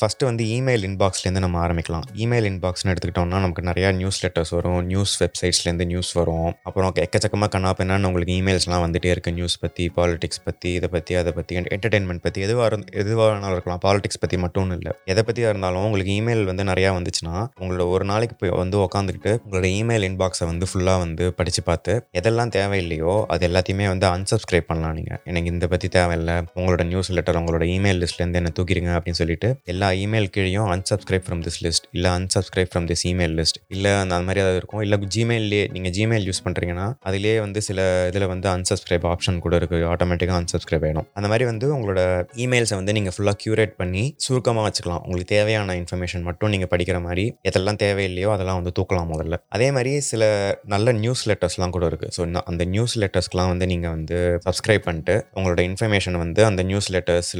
ஃபஸ்ட்டு 0.00 0.28
வந்து 0.28 0.44
இமெயில் 0.56 0.84
இன்பாக்ஸ்லேருந்து 0.88 1.42
நம்ம 1.44 1.58
ஆரம்பிக்கலாம். 1.64 2.06
இமெயில் 2.24 2.48
இன்பாக்ஸ்னு 2.50 2.90
எடுத்துக்கிட்டோம்னா 2.92 3.38
நமக்கு 3.44 3.62
நிறையா 3.70 3.88
நியூஸ் 4.00 4.18
லெட்டர்ஸ் 4.24 4.52
வரும் 4.56 4.80
நியூஸ் 4.90 5.14
வெப்சைட்ஸ்லேருந்து 5.22 5.86
நியூஸ் 5.92 6.12
வரும். 6.20 6.50
அப்புறம் 6.68 6.92
எக்கச்சக்கமாக 7.04 7.50
கண்ணா 7.54 7.70
பின்னான்னு 7.78 8.08
உங்களுக்கு 8.10 8.34
இமெயில்ஸ்லாம் 8.40 8.84
வந்துகிட்டே 8.84 9.12
இருக்குது 9.14 9.36
நியூஸ் 9.38 9.56
பற்றி 9.64 9.84
பாலிடிக்ஸ் 9.98 10.42
பற்றி 10.48 10.70
இதை 10.78 10.88
பற்றி 10.94 11.12
அதை 11.20 11.32
பற்றி 11.38 11.56
என்டர்டெயின்மெண்ட் 11.76 12.24
பற்றி 12.26 12.40
எதுவாக 12.46 12.68
இருந்து 12.70 12.88
எதுவாக 13.02 13.28
வேணாலும் 13.32 13.56
இருக்கலாம். 13.56 13.82
பாலிடிக்ஸ் 13.86 14.20
பற்றி 14.24 14.38
மட்டும் 14.44 14.74
இல்லை. 14.78 14.92
எதை 15.12 15.24
பற்றியாக 15.28 15.52
இருந்தாலும் 15.54 15.84
உங்களுக்கு 15.88 16.14
இமெயில் 16.20 16.44
வந்து 16.50 16.64
நிறையா 16.72 16.90
வந்துச்சுன்னா 16.98 17.36
உங்களோட 17.62 17.86
ஒரு 17.94 18.04
நாளைக்கு 18.12 18.36
போய் 18.40 18.54
வந்து 18.62 18.78
உட்காந்துக்கிட்டு 18.86 19.32
உங்களோட 19.44 19.68
இமெயில் 19.80 20.06
இன்பாக்ஸை 20.10 20.46
வந்து 20.52 20.66
ஃபுல்லாக 20.70 21.02
வந்து 21.04 21.26
படித்து 21.38 21.64
பார்த்து 21.70 21.92
எதெல்லாம் 22.20 22.52
தேவையில்லையோ 22.58 23.14
அது 23.34 23.44
எல்லாத்தையுமே 23.50 23.86
வந்து 23.92 24.06
அன்சப்ஸ்கிரைப் 24.16 24.68
பண்ணலாம் 24.70 24.96
நீங்கள் 24.98 25.20
எனக்கு 25.30 25.50
இந்த 25.54 25.66
பற்றி 25.72 25.88
தேவையில்லை. 25.98 26.36
உங்களோட 26.58 26.82
நியூஸ் 26.90 27.10
லெட்டர் 27.16 27.38
உங்களோட 27.40 27.59
இமெயில் 27.74 28.00
லிஸ்ட்லேருந்து 28.02 28.40
என்ன 28.40 28.52
தூக்கிடுங்க 28.58 28.90
அப்படின்னு 28.96 29.20
சொல்லிட்டு 29.22 29.50
எல்லா 29.72 29.88
இமெயில் 30.04 30.28
கீழேயும் 30.34 30.68
அன்சப்ஸ்கிரைப் 30.74 31.24
ஃப்ரம் 31.26 31.42
திஸ் 31.46 31.60
லிஸ்ட் 31.66 31.86
இல்லை 31.96 32.10
unsubscribe 32.18 32.70
from 32.72 32.88
this 32.90 33.04
email 33.12 33.36
list 33.40 33.60
இல்லை 33.76 33.92
அந்த 34.02 34.20
மாதிரி 34.28 34.42
ஏதாவது 34.44 34.60
இருக்கும் 34.62 34.82
இல்லை 34.86 34.98
ஜிமெயிலே 35.16 35.62
நீங்கள் 35.76 35.94
ஜிமெயில் 35.98 36.26
யூஸ் 36.28 36.42
பண்ணுறீங்கன்னா 36.46 36.86
அதிலே 37.02 37.34
வந்து 37.40 37.60
சில 37.68 37.80
இதில் 38.10 38.28
வந்து 38.32 38.48
அன்சப்ஸ்கிரைப் 38.54 39.06
ஆப்ஷன் 39.12 39.40
கூட 39.46 39.54
இருக்குது 39.60 39.86
ஆட்டோமேட்டிக்காக 39.92 40.38
அன்சப்ஸ்கிரைப் 40.42 40.84
ஆகிடும் 40.88 41.08
அந்த 41.18 41.28
மாதிரி 41.32 41.44
வந்து 41.50 41.66
உங்களோட 41.76 42.00
இமெயில்ஸை 42.44 42.76
வந்து 42.80 42.92
நீங்கள் 42.98 43.14
ஃபுல்லாக 43.16 43.36
க்யூரேட் 43.44 43.74
பண்ணி 43.80 44.04
சுருக்கமாக 44.24 44.64
வச்சுக்கலாம். 44.66 45.02
உங்களுக்கு 45.04 45.30
தேவையான 45.34 45.74
இன்ஃபர்மேஷன் 45.80 46.24
மட்டும் 46.28 46.50
நீங்கள் 46.54 46.70
படிக்கிற 46.72 46.98
மாதிரி 47.06 47.24
எதெல்லாம் 47.50 47.78
தேவையில்லையோ 47.84 48.30
அதெல்லாம் 48.34 48.58
வந்து 48.60 48.72
தூக்கலாம் 48.78 49.10
முதல்ல. 49.12 49.36
அதே 49.56 49.68
மாதிரி 49.76 49.92
சில 50.10 50.22
நல்ல 50.74 50.92
நியூஸ் 51.02 51.22
லெட்டர்ஸ்லாம் 51.30 51.74
கூட 51.76 51.84
இருக்குது 51.90 52.12
ஸோ 52.16 52.20
அந்த 52.50 52.64
நியூஸ் 52.74 52.94
லெட்டர்ஸ்க்கெலாம் 53.02 53.50
வந்து 53.52 53.66
நீங்கள் 53.72 53.92
வந்து 53.96 54.16
சப்ஸ்கிரைப் 54.46 54.84
பண்ணிட்டு 54.88 55.14
உங்களோட 55.38 55.60
இன்ஃபர்மேஷன் 55.70 56.18
வந்து 56.24 56.40
அந்த 56.50 56.62
newsletters 56.94 57.30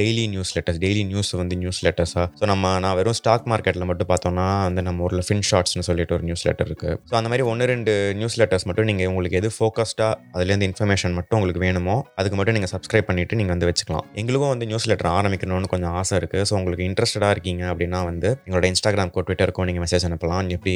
daily 0.00 0.24
newsletters 0.56 0.80
daily 0.84 1.04
news 1.12 1.30
வந்து 1.42 1.56
நியூஸ் 1.62 1.80
லெட்டர்ஸாக 1.86 2.26
ஸோ 2.40 2.46
நம்ம 2.52 2.72
நான் 2.84 2.96
வெறும் 3.00 3.18
ஸ்டாக் 3.20 3.46
மார்க்கெட்டில் 3.52 3.86
மட்டும் 3.90 4.10
பார்த்தோம்னா 4.12 4.46
வந்து 4.68 4.84
நம்ம 4.88 5.04
ஊரில் 5.06 5.24
ஃபின் 5.28 5.44
ஷார்ட்ஸ்னு 5.50 5.84
சொல்லிட்டு 5.88 6.14
ஒரு 6.18 6.24
நியூஸ் 6.28 6.44
லெட்டர் 6.48 6.68
இருக்குது 6.70 6.96
ஸோ 7.10 7.14
அந்த 7.20 7.30
மாதிரி 7.32 7.46
ஒன்று 7.52 7.70
ரெண்டு 7.72 7.92
நியூஸ் 8.20 8.38
லெட்டர்ஸ் 8.42 8.66
மட்டும் 8.70 8.88
நீங்கள் 8.90 9.08
உங்களுக்கு 9.12 9.38
எது 9.40 9.50
ஃபோக்கஸ்டாக 9.56 10.12
அதுலேருந்து 10.36 10.68
இன்ஃபர்மேஷன் 10.70 11.14
மட்டும் 11.18 11.38
உங்களுக்கு 11.40 11.62
வேணுமோ 11.66 11.96
அதுக்கு 12.20 12.38
மட்டும் 12.38 12.56
நீங்கள் 12.58 12.72
சப்ஸ்கிரைப் 12.74 13.08
பண்ணிவிட்டு 13.10 13.38
நீங்கள் 13.40 13.54
வந்து 13.54 13.68
வச்சுக்கலாம். 13.70 14.04
எங்களுக்கும் 14.20 14.52
வந்து 14.54 14.66
நியூஸ் 14.70 14.88
லெட்டர் 14.90 15.10
ஆரம்பிக்கணும்னு 15.18 15.70
கொஞ்சம் 15.74 15.94
ஆசை 16.00 16.14
இருக்குது 16.20 16.44
ஸோ 16.48 16.54
உங்களுக்கு 16.60 16.84
இன்ட்ரெஸ்டடாக 16.88 17.34
இருக்கீங்க 17.34 17.62
அப்படின்னா 17.72 18.00
வந்து 18.10 18.28
எங்களோட 18.46 18.66
இன்ஸ்டாகிராம்க்கோ 18.72 19.24
ட்விட்டருக்கோ 19.26 19.64
நீங்கள் 19.68 19.84
மெசேஜ் 19.84 20.06
அனுப்பலாம். 20.08 20.50
எப்படி 20.56 20.72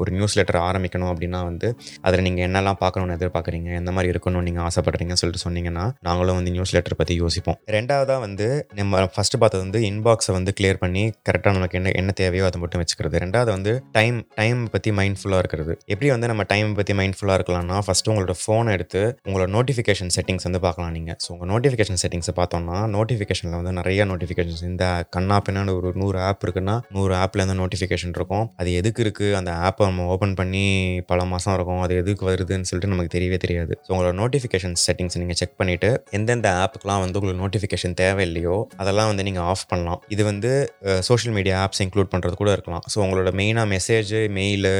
ஒரு 0.00 0.10
நியூஸ் 0.16 0.34
லெட்டர் 0.38 0.58
ஆரம்பிக்கணும் 0.68 1.10
அப்படின்னா 1.12 1.40
வந்து 1.50 1.68
அதில் 2.06 2.24
நீங்கள் 2.26 2.44
என்னெல்லாம் 2.48 2.78
பார்க்கணும்னு 2.82 3.14
எதிர்பார்க்குறீங்க 3.18 3.68
எந்த 3.80 3.90
மாதிரி 3.96 4.12
இருக்கணும்னு 4.14 4.46
நீங்கள் 4.48 4.64
ஆசைப்படுறீங்கன்னு 4.68 5.22
சொல்லிட்டு 5.22 5.44
சொன்னீங்கன்னா 5.46 5.84
நாங்களும் 6.08 6.36
வந்து 6.38 6.52
நியூஸ் 6.56 6.72
லெட்டர் 6.76 6.96
பற்றி 7.00 7.14
யோசிப்போம். 7.22 7.58
ரெண்டாவது 7.76 7.97
ரெண்டாவதாக 7.98 8.22
வந்து 8.26 8.46
நம்ம 8.78 8.98
ஃபஸ்ட்டு 9.14 9.38
பார்த்தது 9.42 9.62
வந்து 9.64 9.78
இன்பாக்ஸை 9.88 10.32
வந்து 10.36 10.50
கிளியர் 10.58 10.78
பண்ணி 10.82 11.02
கரெக்டாக 11.28 11.52
நமக்கு 11.56 11.76
என்ன 11.78 11.92
என்ன 12.00 12.10
தேவையோ 12.20 12.44
அதை 12.48 12.58
மட்டும் 12.62 12.80
வச்சுக்கிறது. 12.82 13.16
ரெண்டாவது 13.24 13.50
வந்து 13.54 13.72
டைம் 13.96 14.18
டைம் 14.40 14.60
பற்றி 14.74 14.90
மைண்ட்ஃபுல்லாக 14.98 15.42
இருக்கிறது. 15.42 15.72
எப்படி 15.92 16.08
வந்து 16.14 16.28
நம்ம 16.30 16.42
டைம் 16.52 16.70
பற்றி 16.78 16.94
மைண்ட்ஃபுல்லாக 17.00 17.36
இருக்கலாம்னா 17.38 17.78
ஃபஸ்ட்டு 17.86 18.10
உங்களோட 18.12 18.34
ஃபோனை 18.42 18.72
எடுத்து 18.76 19.02
உங்களோட 19.28 19.48
நோட்டிஃபிகேஷன் 19.56 20.12
செட்டிங்ஸ் 20.16 20.46
வந்து 20.48 20.60
பார்க்கலாம் 20.66 20.92
நீங்கள் 20.98 21.18
ஸோ 21.24 21.30
உங்கள் 21.36 21.50
நோட்டிஃபிகேஷன் 21.52 22.00
செட்டிங்ஸை 22.02 22.34
பார்த்தோம்னா 22.40 22.76
நோட்டிஃபிகேஷனில் 22.96 23.56
வந்து 23.60 23.72
நிறைய 23.80 24.06
நோட்டிஃபிகேஷன்ஸ் 24.12 24.62
இந்த 24.70 24.86
கண்ணா 25.16 25.38
பின்னாடி 25.48 25.74
ஒரு 25.80 25.92
நூறு 26.02 26.20
ஆப் 26.28 26.44
இருக்குன்னா 26.48 26.76
நூறு 26.98 27.16
ஆப்லேருந்து 27.22 27.58
நோட்டிஃபிகேஷன் 27.62 28.14
இருக்கும். 28.18 28.46
அது 28.60 28.68
எதுக்கு 28.82 29.02
இருக்குது 29.06 29.34
அந்த 29.40 29.50
ஆப்பை 29.66 29.90
நம்ம 29.90 30.06
ஓப்பன் 30.14 30.36
பண்ணி 30.42 30.64
பல 31.10 31.26
மாதம் 31.32 31.56
இருக்கும். 31.58 31.82
அது 31.86 31.94
எதுக்கு 32.04 32.24
வருதுன்னு 32.30 32.70
சொல்லிட்டு 32.72 32.92
நமக்கு 32.94 33.14
தெரியவே 33.16 33.40
தெரியாது. 33.46 33.74
ஸோ 33.86 33.90
உங்களோட 33.96 34.14
நோட்டிஃபிகேஷன் 34.22 34.78
செட்டிங்ஸ் 34.86 35.20
நீங்கள் 35.24 35.40
செக் 35.42 35.58
பண்ணிவிட்டு 35.60 35.90
எந்தெந்த 36.18 36.48
ஆப்புக்கெலாம் 36.64 37.02
வந்து 37.04 37.16
உங்களுக்கு 37.20 37.42
நோட்டிஃபிகேஷன் 37.44 37.87
தேவையில்லையோ 38.02 38.56
அதெல்லாம் 38.82 39.08
வந்து 39.10 39.24
நீங்கள் 39.28 39.46
ஆஃப் 39.50 39.64
பண்ணலாம். 39.70 40.00
இது 40.14 40.22
வந்து 40.28 40.50
சோஷியல் 41.08 41.34
மீடியா 41.36 41.54
ஆப்ஸ் 41.64 41.80
இன்க்ளூட் 41.84 42.10
பண்ணுறது 42.12 42.36
கூட 42.40 42.50
இருக்கலாம். 42.56 42.82
ஸோ 42.92 42.96
உங்களோட 43.04 43.30
மெயினாக 43.40 43.66
மெசேஜ் 43.74 44.12
மெயிலு 44.36 44.72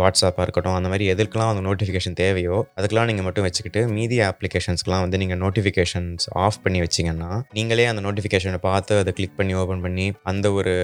வாட்ஸ்அப்பாக 0.00 0.44
இருக்கட்டும் 0.46 0.76
அந்த 0.78 0.88
மாதிரி 0.92 1.06
எதுக்கெல்லாம் 1.12 1.50
வந்து 1.52 1.64
நோட்டிஃபிகேஷன் 1.68 2.16
தேவையோ 2.22 2.56
அதுக்கெல்லாம் 2.78 3.08
நீங்கள் 3.10 3.26
மட்டும் 3.26 3.46
வச்சுக்கிட்டு 3.46 3.82
மீதி 3.96 4.18
அப்ளிகேஷன்ஸ்க்குலாம் 4.28 5.04
வந்து 5.04 5.20
நீங்கள் 5.22 5.40
நோட்டிஃபிகேஷன்ஸ் 5.44 6.26
ஆஃப் 6.44 6.60
பண்ணி 6.64 6.80
வச்சிங்கன்னா 6.84 7.30
நீங்களே 7.58 7.86
அந்த 7.92 8.02
நோட்டிஃபிகேஷனை 8.06 8.60
பார்த்து 8.68 8.98
அதை 9.02 9.14
கிளிக் 9.20 9.36
பண்ணி 9.40 9.54
ஓப்பன் 9.62 9.84
பண்ணி 9.86 10.06
அந்த 10.32 10.46
ஒரு 10.58 10.74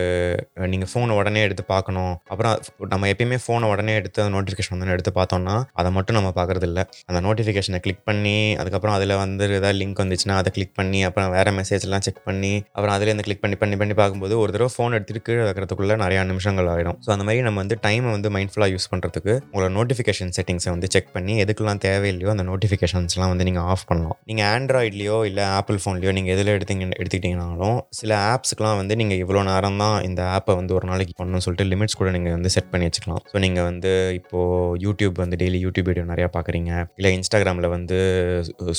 நீங்கள் 0.74 0.90
ஃபோனை 0.92 1.16
உடனே 1.20 1.42
எடுத்து 1.48 1.64
பார்க்கணும். 1.74 2.14
அப்புறம் 2.32 2.54
நம்ம 2.94 3.10
எப்பயுமே 3.14 3.40
ஃபோனை 3.44 3.68
உடனே 3.74 3.94
எடுத்து 4.02 4.24
அந்த 4.24 4.34
நோட்டிஃபிகேஷன் 4.38 4.74
வந்து 4.76 4.96
எடுத்து 4.98 5.14
பார்த்தோம்னா 5.20 5.56
அதை 5.80 5.90
மட்டும் 5.98 6.18
நம்ம 6.20 6.32
பார்க்குறது 6.40 6.68
இல்லை 6.70 6.84
அந்த 7.10 7.20
நோட்டிஃபிகேஷனை 7.28 7.80
கிளிக் 7.86 8.04
பண்ணி 8.10 8.38
அதுக்கப்புறம் 8.62 8.96
அதில் 8.98 9.16
வந்து 9.24 9.44
ஏதாவது 9.60 9.78
லிங்க் 9.82 10.02
வந்துச்சுன்னா 10.04 10.36
அதை 10.42 10.50
கிளிக் 10.56 10.76
பண்ணி 10.80 11.00
அப்புறம் 11.08 11.16
அப்புறம் 11.18 11.36
வேறு 11.36 11.52
மெசேஜ்லாம் 11.60 12.04
செக் 12.06 12.22
பண்ணி 12.28 12.52
அப்புறம் 12.76 12.94
அதுலேருந்து 12.96 13.26
கிளிக் 13.26 13.42
பண்ணி 13.44 13.58
பண்ணி 13.62 13.76
பண்ணி 13.82 13.94
பார்க்கும்போது 14.00 14.34
ஒரு 14.42 14.50
தடவை 14.54 14.70
ஃபோன் 14.74 14.94
எடுத்துகிட்டு 14.98 15.26
கீழே 15.28 15.42
வைக்கிறதுக்குள்ளே 15.48 15.96
நிறையா 16.04 16.22
நிமிஷங்கள் 16.32 16.68
ஆகிடும் 16.74 16.98
ஸோ 17.04 17.10
அந்த 17.14 17.24
மாதிரி 17.28 17.44
நம்ம 17.48 17.60
வந்து 17.64 17.76
டைமை 17.86 18.10
வந்து 18.16 18.30
மைண்ட்ஃபுல்லாக 18.36 18.70
யூஸ் 18.74 18.88
பண்ணுறதுக்கு 18.92 19.32
உங்களோட 19.50 19.70
நோட்டிஃபிகேஷன் 19.78 20.32
செட்டிங்ஸை 20.38 20.70
வந்து 20.74 20.88
செக் 20.94 21.10
பண்ணி 21.16 21.34
எதுக்கெல்லாம் 21.44 21.80
தேவையில்லையோ 21.86 22.30
அந்த 22.34 22.44
நோட்டிஃபிகேஷன்ஸ்லாம் 22.50 23.32
வந்து 23.32 23.46
நீங்கள் 23.48 23.66
ஆஃப் 23.72 23.86
பண்ணலாம். 23.90 24.16
நீங்கள் 24.30 24.48
ஆண்ட்ராய்ட்லேயோ 24.54 25.18
இல்லை 25.30 25.44
ஆப்பிள் 25.58 25.80
ஃபோன்லையோ 25.82 26.12
நீங்கள் 26.18 26.34
எதில் 26.36 26.52
எடுத்தீங்க 26.56 26.84
எடுத்துக்கிட்டிங்கனாலும் 27.00 27.78
சில 28.00 28.12
ஆப்ஸ்க்குலாம் 28.34 28.78
வந்து 28.80 28.96
நீங்கள் 29.00 29.20
இவ்வளோ 29.24 29.42
நேரம் 29.50 29.80
தான் 29.84 29.96
இந்த 30.08 30.22
ஆப்பை 30.36 30.54
வந்து 30.60 30.74
ஒரு 30.78 30.86
நாளைக்கு 30.90 31.14
பண்ணணும்னு 31.20 31.44
சொல்லிட்டு 31.46 31.68
லிமிட்ஸ் 31.72 31.98
கூட 32.00 32.10
நீங்கள் 32.16 32.34
வந்து 32.36 32.52
செட் 32.56 32.70
பண்ணி 32.72 32.86
வச்சுக்கலாம். 32.88 33.22
ஸோ 33.32 33.36
நீங்கள் 33.46 33.66
வந்து 33.70 33.92
இப்போது 34.20 34.80
யூடியூப் 34.86 35.16
வந்து 35.24 35.38
டெய்லி 35.42 35.60
யூடியூப் 35.66 35.88
வீடியோ 35.90 36.06
நிறையா 36.12 36.28
பார்க்குறீங்க. 36.36 36.70
இல்லை 36.98 37.12
இன்ஸ்டாகிராமில் 37.18 37.68
வந்து 37.76 37.98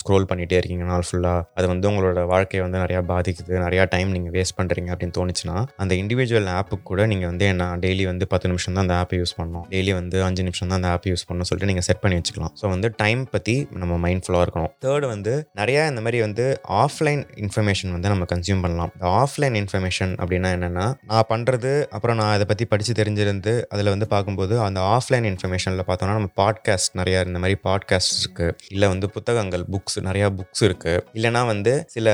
ஸ்க்ரோல் 0.02 0.28
பண்ணிகிட்டே 0.32 0.60
இருக்கீங்க 0.62 0.88
நாள் 0.92 1.06
ஃபுல்லாக 1.08 1.46
அது 1.60 1.68
வந்து 1.74 1.90
உங்களோட 1.92 2.20
வாழ்க்கையை 2.34 2.62
வந்து 2.68 2.82
நிறையா 2.84 3.02
பாதிக்குது 3.12 3.54
நிறையா 3.66 3.84
டைம் 3.94 4.10
நீங்கள் 4.16 4.34
வேஸ்ட் 4.38 4.58
பண்ணுறீங்க 4.60 4.90
அப்படின்னு 4.94 5.16
தோணுச்சுன்னா 5.20 5.56
அந்த 5.84 5.94
இண்டிவிஜுவல் 6.02 6.50
ஆப்புக்கு 6.58 6.86
கூட 6.92 7.02
நீங்கள் 7.12 7.30
வந்து 7.32 7.46
என்ன 7.54 7.66
டெய்லி 7.84 8.04
வந்து 8.12 8.26
பத்து 8.34 8.50
நிமிஷம் 8.52 8.76
தான் 8.76 8.84
அந்த 8.86 8.96
ஆப்பை 9.02 9.18
யூஸ் 9.22 9.34
பண்ணணும். 9.40 9.66
டெய்லி 9.74 9.92
வந்து 10.00 10.18
அஞ்சு 10.28 10.44
நிமிஷம் 10.48 10.70
தான் 10.70 10.80
அந்த 10.80 10.90
ஆப்பை 10.96 11.10
யூஸ் 11.14 11.26
பண்ணணும் 11.28 11.50
சொல்லிட்டு 11.50 11.70
நீங்கள் 11.72 11.88
செட் 11.90 12.02
பண்ணி 12.04 12.18
வச்சுக்கலாம். 12.20 12.54
ஸோ 12.62 12.66
வந்து 12.74 12.88
டைம் 13.02 13.22
பற்றி 13.34 13.56
நம்ம 13.82 13.94
மைண்ட்ஃபுல்லாக 14.06 14.46
இருக்கணும். 14.48 14.72
தேர்ட் 14.86 15.08
வந்து 15.14 15.34
நிறையா 15.62 15.84
இந்த 15.92 16.02
மாதிரி 16.06 16.20
வந்து 16.28 16.46
ஆஃப்லைன் 16.84 17.24
இன்ஃபர்மேஷன் 17.44 17.92
வந்து 17.96 18.12
நம்ம 18.14 18.28
கன்சியூம் 18.34 18.64
பண்ணலாம். 18.66 18.92
இந்த 18.96 19.08
ஆஃப்லைன் 19.22 19.58
இன்ஃபர்மேஷன் 19.62 20.14
அப்படின்னா 20.22 20.52
என்னென்னா 20.58 20.86
நான் 21.12 21.28
பண்ணுறது 21.34 21.74
அப்புறம் 21.96 22.20
நான் 22.22 22.34
அதை 22.38 22.48
பற்றி 22.52 22.66
படித்து 22.74 22.94
தெரிஞ்சிருந்து 23.02 23.54
அதில் 23.74 23.94
வந்து 23.96 24.08
பார்க்கும்போது 24.14 24.56
அந்த 24.68 24.80
ஆஃப்லைன் 24.96 25.28
இன்ஃபர்மேஷனில் 25.32 25.86
பார்த்தோம்னா 25.90 26.18
நம்ம 26.20 26.32
பாட்காஸ்ட் 26.42 26.94
நிறையா 27.02 27.20
இந்த 27.30 27.40
மாதிரி 27.44 27.58
பாட்காஸ்ட் 27.68 28.16
இருக்குது 28.20 28.54
இல்லை 28.76 28.88
வந்து 28.94 29.08
புத்தகங்கள் 29.16 29.64
புக்ஸ் 29.76 29.98
நிறையா 30.10 30.28
புக்ஸ் 30.40 30.64
இருக்குது 30.68 31.04
இல்லைனா 31.18 31.42
வந்து 31.52 31.74
சில 31.96 32.08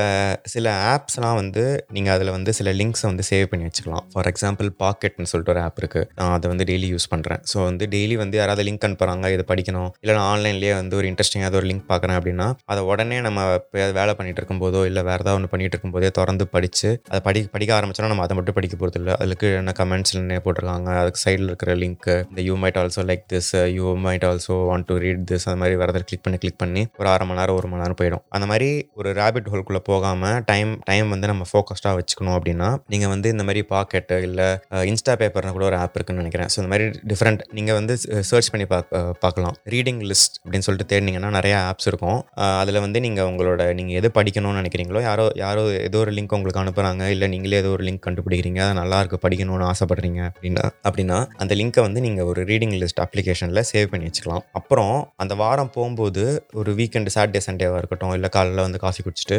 சில 0.51 0.67
ஆப்ஸ்லாம் 0.93 1.37
வந்து 1.39 1.63
நீங்கள் 1.95 2.13
அதில் 2.15 2.31
வந்து 2.35 2.51
சில 2.57 2.69
லிங்க்ஸை 2.79 3.05
வந்து 3.09 3.23
சேவ் 3.29 3.45
பண்ணி 3.51 3.65
வச்சுக்கலாம். 3.67 4.05
ஃபார் 4.13 4.27
எக்ஸாம்பிள் 4.31 4.69
பாக்கெட்னு 4.83 5.29
சொல்லிட்டு 5.31 5.53
ஒரு 5.53 5.61
ஆப் 5.65 5.79
இருக்குது 5.81 6.07
நான் 6.19 6.33
அதை 6.37 6.47
வந்து 6.51 6.65
டெய்லி 6.69 6.87
யூஸ் 6.93 7.07
பண்ணுறேன் 7.13 7.41
ஸோ 7.51 7.57
வந்து 7.69 7.85
டெய்லி 7.93 8.15
வந்து 8.23 8.37
யாராவது 8.41 8.63
லிங்க் 8.67 8.85
அனுப்புகிறாங்க 8.87 9.29
இதை 9.35 9.45
படிக்கணும். 9.51 9.89
இல்லை 10.03 10.13
நான் 10.17 10.29
ஆன்லைன்லேயே 10.33 10.73
வந்து 10.79 10.97
ஒரு 10.99 11.07
இன்ட்ரெஸ்டிங்காக 11.11 11.59
ஒரு 11.61 11.67
லிங்க் 11.71 11.85
பார்க்குறேன் 11.91 12.17
அப்படின்னா 12.19 12.47
அதை 12.73 12.83
உடனே 12.91 13.19
நம்ம 13.27 13.45
இப்போ 13.59 13.87
வேலை 13.99 14.15
பண்ணிட்டு 14.19 14.41
இருக்கும்போதோ 14.41 14.81
இல்லை 14.89 15.03
வேறு 15.09 15.21
ஏதாவது 15.23 15.37
ஒன்று 15.39 15.51
பண்ணிட்டு 15.53 15.75
இருக்கும்போதே 15.75 16.11
திறந்து 16.19 16.47
படித்து 16.55 16.89
அதை 17.11 17.21
படி 17.27 17.41
படிக்க 17.55 17.73
ஆரம்பிச்சோன்னா 17.79 18.11
நம்ம 18.13 18.25
அதை 18.27 18.37
மட்டும் 18.39 18.57
படிக்க 18.59 18.75
போகிறது 18.81 18.99
இல்லை 19.01 19.15
அதுக்கு 19.25 19.49
என்ன 19.61 19.73
கமெண்ட்ஸ் 19.81 20.15
என்ன 20.21 20.41
போட்டிருக்காங்க 20.45 20.91
அதுக்கு 21.03 21.21
சைடில் 21.25 21.49
இருக்கிற 21.51 21.73
லிங்க் 21.83 22.09
இந்த 22.29 22.41
you 22.49 22.55
might 22.63 22.79
also 22.83 23.03
like 23.11 23.25
this 23.33 23.51
you 23.77 23.95
might 24.07 24.27
also 24.31 24.57
want 24.71 24.87
to 24.91 24.97
read 25.05 25.23
this 25.31 25.47
அந்த 25.49 25.59
மாதிரி 25.63 25.77
வேறு 25.83 26.05
கிளிக் 26.09 26.25
பண்ணி 26.27 26.37
கிளிக் 26.43 26.61
பண்ணி 26.63 26.83
ஒரு 27.01 27.09
அரை 27.13 27.25
மணி 27.27 27.39
நேரம் 27.39 27.57
ஒரு 27.59 27.67
மணி 27.71 27.81
நேரம் 27.83 27.99
போயிடும். 28.01 28.23
அந்த 28.35 28.45
மாதிரி 28.51 28.69
ஒரு 28.99 29.09
ரேபிட் 29.21 29.49
ஹோல்குள்ளே 29.53 29.81
போகாமல் 29.91 30.32
டைம் 30.51 30.71
டைம் 30.89 31.07
வந்து 31.13 31.27
நம்ம 31.31 31.43
ஃபோக்கஸ்டாக 31.51 31.93
வச்சுக்கணும் 31.99 32.35
அப்படின்னா 32.37 32.69
நீங்கள் 32.93 33.11
வந்து 33.13 33.27
இந்த 33.35 33.43
மாதிரி 33.47 33.61
பாக்கெட்டு 33.73 34.17
இல்லை 34.27 34.47
இன்ஸ்டா 34.91 35.15
பேப்பர்னு 35.21 35.53
கூட 35.57 35.65
ஒரு 35.69 35.77
ஆப் 35.83 35.95
இருக்குன்னு 35.97 36.23
நினைக்கிறேன். 36.23 36.49
ஸோ 36.53 36.57
இந்த 36.61 36.71
மாதிரி 36.73 36.85
டிஃப்ரெண்ட் 37.11 37.41
நீங்கள் 37.57 37.77
வந்து 37.79 37.95
சர்ச் 38.31 38.49
பண்ணி 38.53 38.67
பா 38.73 38.79
பார்க்கலாம் 39.25 39.55
ரீடிங் 39.73 40.01
லிஸ்ட் 40.11 40.35
அப்படின்னு 40.43 40.67
சொல்லிட்டு 40.67 40.89
தேடினீங்கன்னா 40.93 41.31
நிறையா 41.39 41.57
ஆப்ஸ் 41.69 41.89
இருக்கும். 41.91 42.19
அதில் 42.61 42.81
வந்து 42.85 43.01
நீங்கள் 43.07 43.27
உங்களோட 43.31 43.61
நீங்கள் 43.79 43.97
எது 44.01 44.11
படிக்கணும்னு 44.19 44.61
நினைக்கிறீங்களோ 44.61 45.01
யாரோ 45.09 45.25
யாரோ 45.45 45.63
ஏதோ 45.87 45.99
ஒரு 46.03 46.13
லிங்க் 46.17 46.35
உங்களுக்கு 46.37 46.61
அனுப்புகிறாங்க 46.63 47.03
இல்லை 47.15 47.29
நீங்களே 47.33 47.59
ஏதோ 47.63 47.71
ஒரு 47.77 47.85
லிங்க் 47.89 48.03
கண்டுபிடிக்கிறீங்க 48.07 48.61
அது 48.67 48.75
நல்லாயிருக்கு 48.81 49.19
படிக்கணும்னு 49.25 49.67
ஆசைப்படுறீங்க 49.71 50.21
அப்படின்னா 50.31 50.65
அப்படின்னா 50.87 51.19
அந்த 51.43 51.53
லிங்க்கை 51.61 51.83
வந்து 51.87 51.99
நீங்கள் 52.07 52.27
ஒரு 52.31 52.41
ரீடிங் 52.51 52.75
லிஸ்ட் 52.83 53.01
அப்ளிகேஷனில் 53.05 53.63
சேவ் 53.71 53.87
பண்ணி 53.93 54.07
வச்சுக்கலாம். 54.09 54.43
அப்புறம் 54.59 54.95
அந்த 55.23 55.33
வாரம் 55.41 55.71
போகும்போது 55.75 56.23
ஒரு 56.59 56.71
வீக்கெண்டு 56.79 57.11
சாட்டர்டே 57.15 57.41
சண்டேவாக 57.47 57.79
இருக்கட்டும் 57.81 58.13
இல்லை 58.17 58.29
காலையில் 58.35 58.63
வந்து 58.65 58.79
காஃபி 58.83 59.01
குடிச்சிட்டு 59.05 59.37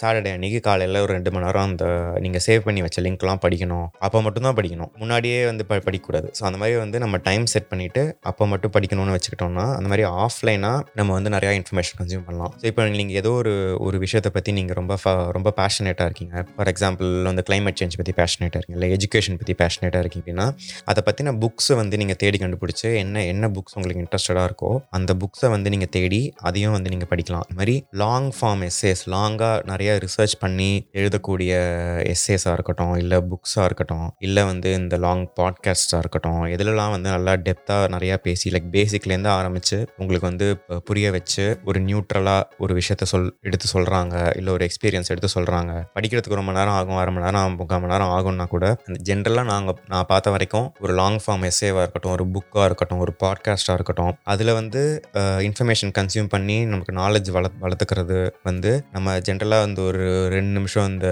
சாட்டர்டே 0.00 0.29
அன்றைக்கி 0.34 0.58
காலையில் 0.68 0.98
ஒரு 1.04 1.12
ரெண்டு 1.16 1.30
மணி 1.34 1.44
நேரம் 1.46 1.66
அந்த 1.70 1.84
நீங்கள் 2.24 2.44
சேவ் 2.46 2.62
பண்ணி 2.66 2.80
வச்ச 2.86 3.02
லிங்க்லாம் 3.06 3.42
படிக்கணும். 3.44 3.86
அப்போ 4.06 4.18
மட்டும்தான் 4.26 4.56
படிக்கணும். 4.58 4.90
முன்னாடியே 5.02 5.38
வந்து 5.50 5.64
ப 5.70 5.78
படிக்கக்கூடாது. 5.86 6.28
ஸோ 6.38 6.44
அந்த 6.48 6.60
மாதிரி 6.62 6.76
வந்து 6.84 7.00
நம்ம 7.04 7.18
டைம் 7.28 7.46
செட் 7.54 7.68
பண்ணிவிட்டு 7.72 8.04
அப்போ 8.30 8.46
மட்டும் 8.52 8.74
படிக்கணும்னு 8.76 9.14
வச்சுக்கிட்டோம்னா 9.16 9.66
அந்த 9.78 9.88
மாதிரி 9.92 10.06
ஆஃப்லைனாக 10.24 10.80
நம்ம 11.00 11.10
வந்து 11.18 11.32
நிறையா 11.36 11.54
இன்ஃபர்மேஷன் 11.60 11.98
கன்சியூம் 12.00 12.24
பண்ணலாம். 12.28 12.54
ஸோ 12.62 12.66
இப்போ 12.72 12.88
நீங்கள் 13.00 13.18
ஏதோ 13.22 13.32
ஒரு 13.42 13.54
ஒரு 13.88 13.98
விஷயத்தை 14.06 14.32
பற்றி 14.38 14.50
நீங்கள் 14.60 14.78
ரொம்ப 14.80 14.98
ரொம்ப 15.38 15.52
பேஷனேட்டாக 15.60 16.08
இருக்கீங்க. 16.10 16.36
ஃபார் 16.56 16.72
எக்ஸாம்பிள் 16.74 17.10
வந்து 17.30 17.44
கிளைமேட் 17.50 17.80
சேஞ்ச் 17.82 17.98
பற்றி 18.00 18.14
பேஷனேட்டாக 18.20 18.58
இருக்கீங்க. 18.60 18.78
இல்லை 18.80 18.90
எஜுகேஷன் 18.98 19.38
பற்றி 19.42 19.56
பேஷனேட்டாக 19.62 20.02
இருக்கீங்க 20.04 20.18
அப்படின்னா 20.20 20.46
அதை 20.90 21.00
பற்றின 21.06 21.32
புக்ஸை 21.42 21.74
வந்து 21.80 21.96
நீங்கள் 22.00 22.18
தேடி 22.22 22.38
கண்டுபிடிச்சி 22.42 22.88
என்ன 23.02 23.24
என்ன 23.32 23.44
புக்ஸ் 23.56 23.74
உங்களுக்கு 23.78 24.02
இன்ட்ரெஸ்டடாக 24.04 24.48
இருக்கோ 24.48 24.70
அந்த 24.96 25.10
புக்ஸை 25.22 25.48
வந்து 25.54 25.68
நீங்கள் 25.74 25.90
தேடி 25.96 26.20
அதையும் 26.48 26.74
வந்து 26.76 26.90
நீங்கள் 26.92 27.10
படிக்கலாம். 27.12 27.44
இந்த 27.48 27.56
மாதிரி 27.60 27.74
லாங் 28.02 28.28
ஃபார்ம் 28.38 28.62
எஸ்ஏஸ் 28.68 29.02
லாங்காக 29.14 29.56
நிறையா 29.70 29.92
ரிசர்ச் 30.10 30.34
பண்ணி 30.38 30.68
எழுதக்கூடிய 30.94 31.50
எஸ்ஏஸாக 32.12 32.52
இருக்கட்டும் 32.52 32.94
இல்லை 32.96 33.18
புக்ஸாக 33.26 33.64
இருக்கட்டும் 33.64 34.06
இல்லை 34.18 34.42
வந்து 34.44 34.70
இந்த 34.74 34.96
லாங் 34.98 35.24
பாட்காஸ்டாக 35.36 36.00
இருக்கட்டும் 36.00 36.40
எதுலலாம் 36.50 36.90
வந்து 36.90 37.08
நல்லா 37.10 37.32
டெப்த்தாக 37.44 37.88
நிறையா 37.88 38.16
பேசி 38.22 38.50
லைக் 38.50 38.68
பேசிக்லேருந்து 38.72 39.30
ஆரம்பித்து 39.30 39.78
உங்களுக்கு 39.98 40.26
வந்து 40.26 40.46
புரிய 40.84 41.06
வச்சு 41.10 41.44
ஒரு 41.64 41.80
நியூட்ரலாக 41.80 42.58
ஒரு 42.58 42.74
விஷயத்த 42.74 43.08
சொல் 43.12 43.28
எடுத்து 43.42 43.68
சொல்கிறாங்க 43.72 44.14
இல்லை 44.36 44.52
ஒரு 44.52 44.64
எக்ஸ்பீரியன்ஸ் 44.68 45.10
எடுத்து 45.10 45.30
சொல்கிறாங்க 45.34 45.72
படிக்கிறதுக்கு 45.94 46.40
ரொம்ப 46.40 46.52
நேரம் 46.52 46.76
ஆகும் 46.76 46.98
அரை 46.98 47.12
மணி 47.14 47.24
நேரம் 47.24 47.56
முக்கால் 47.56 47.80
மணி 47.80 47.92
நேரம் 47.92 48.12
ஆகும்னா 48.16 48.46
கூட 48.46 48.66
அந்த 48.86 48.98
ஜென்ரலாக 49.08 49.46
நாங்கள் 49.46 49.78
நான் 49.88 50.08
பார்த்த 50.08 50.30
வரைக்கும் 50.30 50.68
ஒரு 50.80 50.94
லாங் 50.94 51.20
ஃபார்ம் 51.24 51.46
எஸ்ஏவாக 51.50 51.84
இருக்கட்டும் 51.84 52.14
ஒரு 52.14 52.26
புக்காக 52.34 52.64
இருக்கட்டும் 52.64 53.00
ஒரு 53.00 53.14
பாட்காஸ்ட்டாக 53.22 53.78
இருக்கட்டும் 53.78 54.12
அதில் 54.24 54.52
வந்து 54.52 54.82
இன்ஃபர்மேஷன் 55.44 55.94
கன்சியூம் 55.98 56.30
பண்ணி 56.30 56.58
நமக்கு 56.64 56.94
நாலேஜ் 56.94 57.30
வள 57.30 57.46
வளர்த்துக்கிறது 57.60 58.18
வந்து 58.42 58.72
நம்ம 58.92 59.16
ஜென்ரலாக 59.20 59.64
வந்து 59.64 59.80
ஒரு 59.82 59.99
ஒரு 60.00 60.10
ரெண்டு 60.34 60.52
நிமிஷம் 60.56 60.86
அந்த 60.90 61.08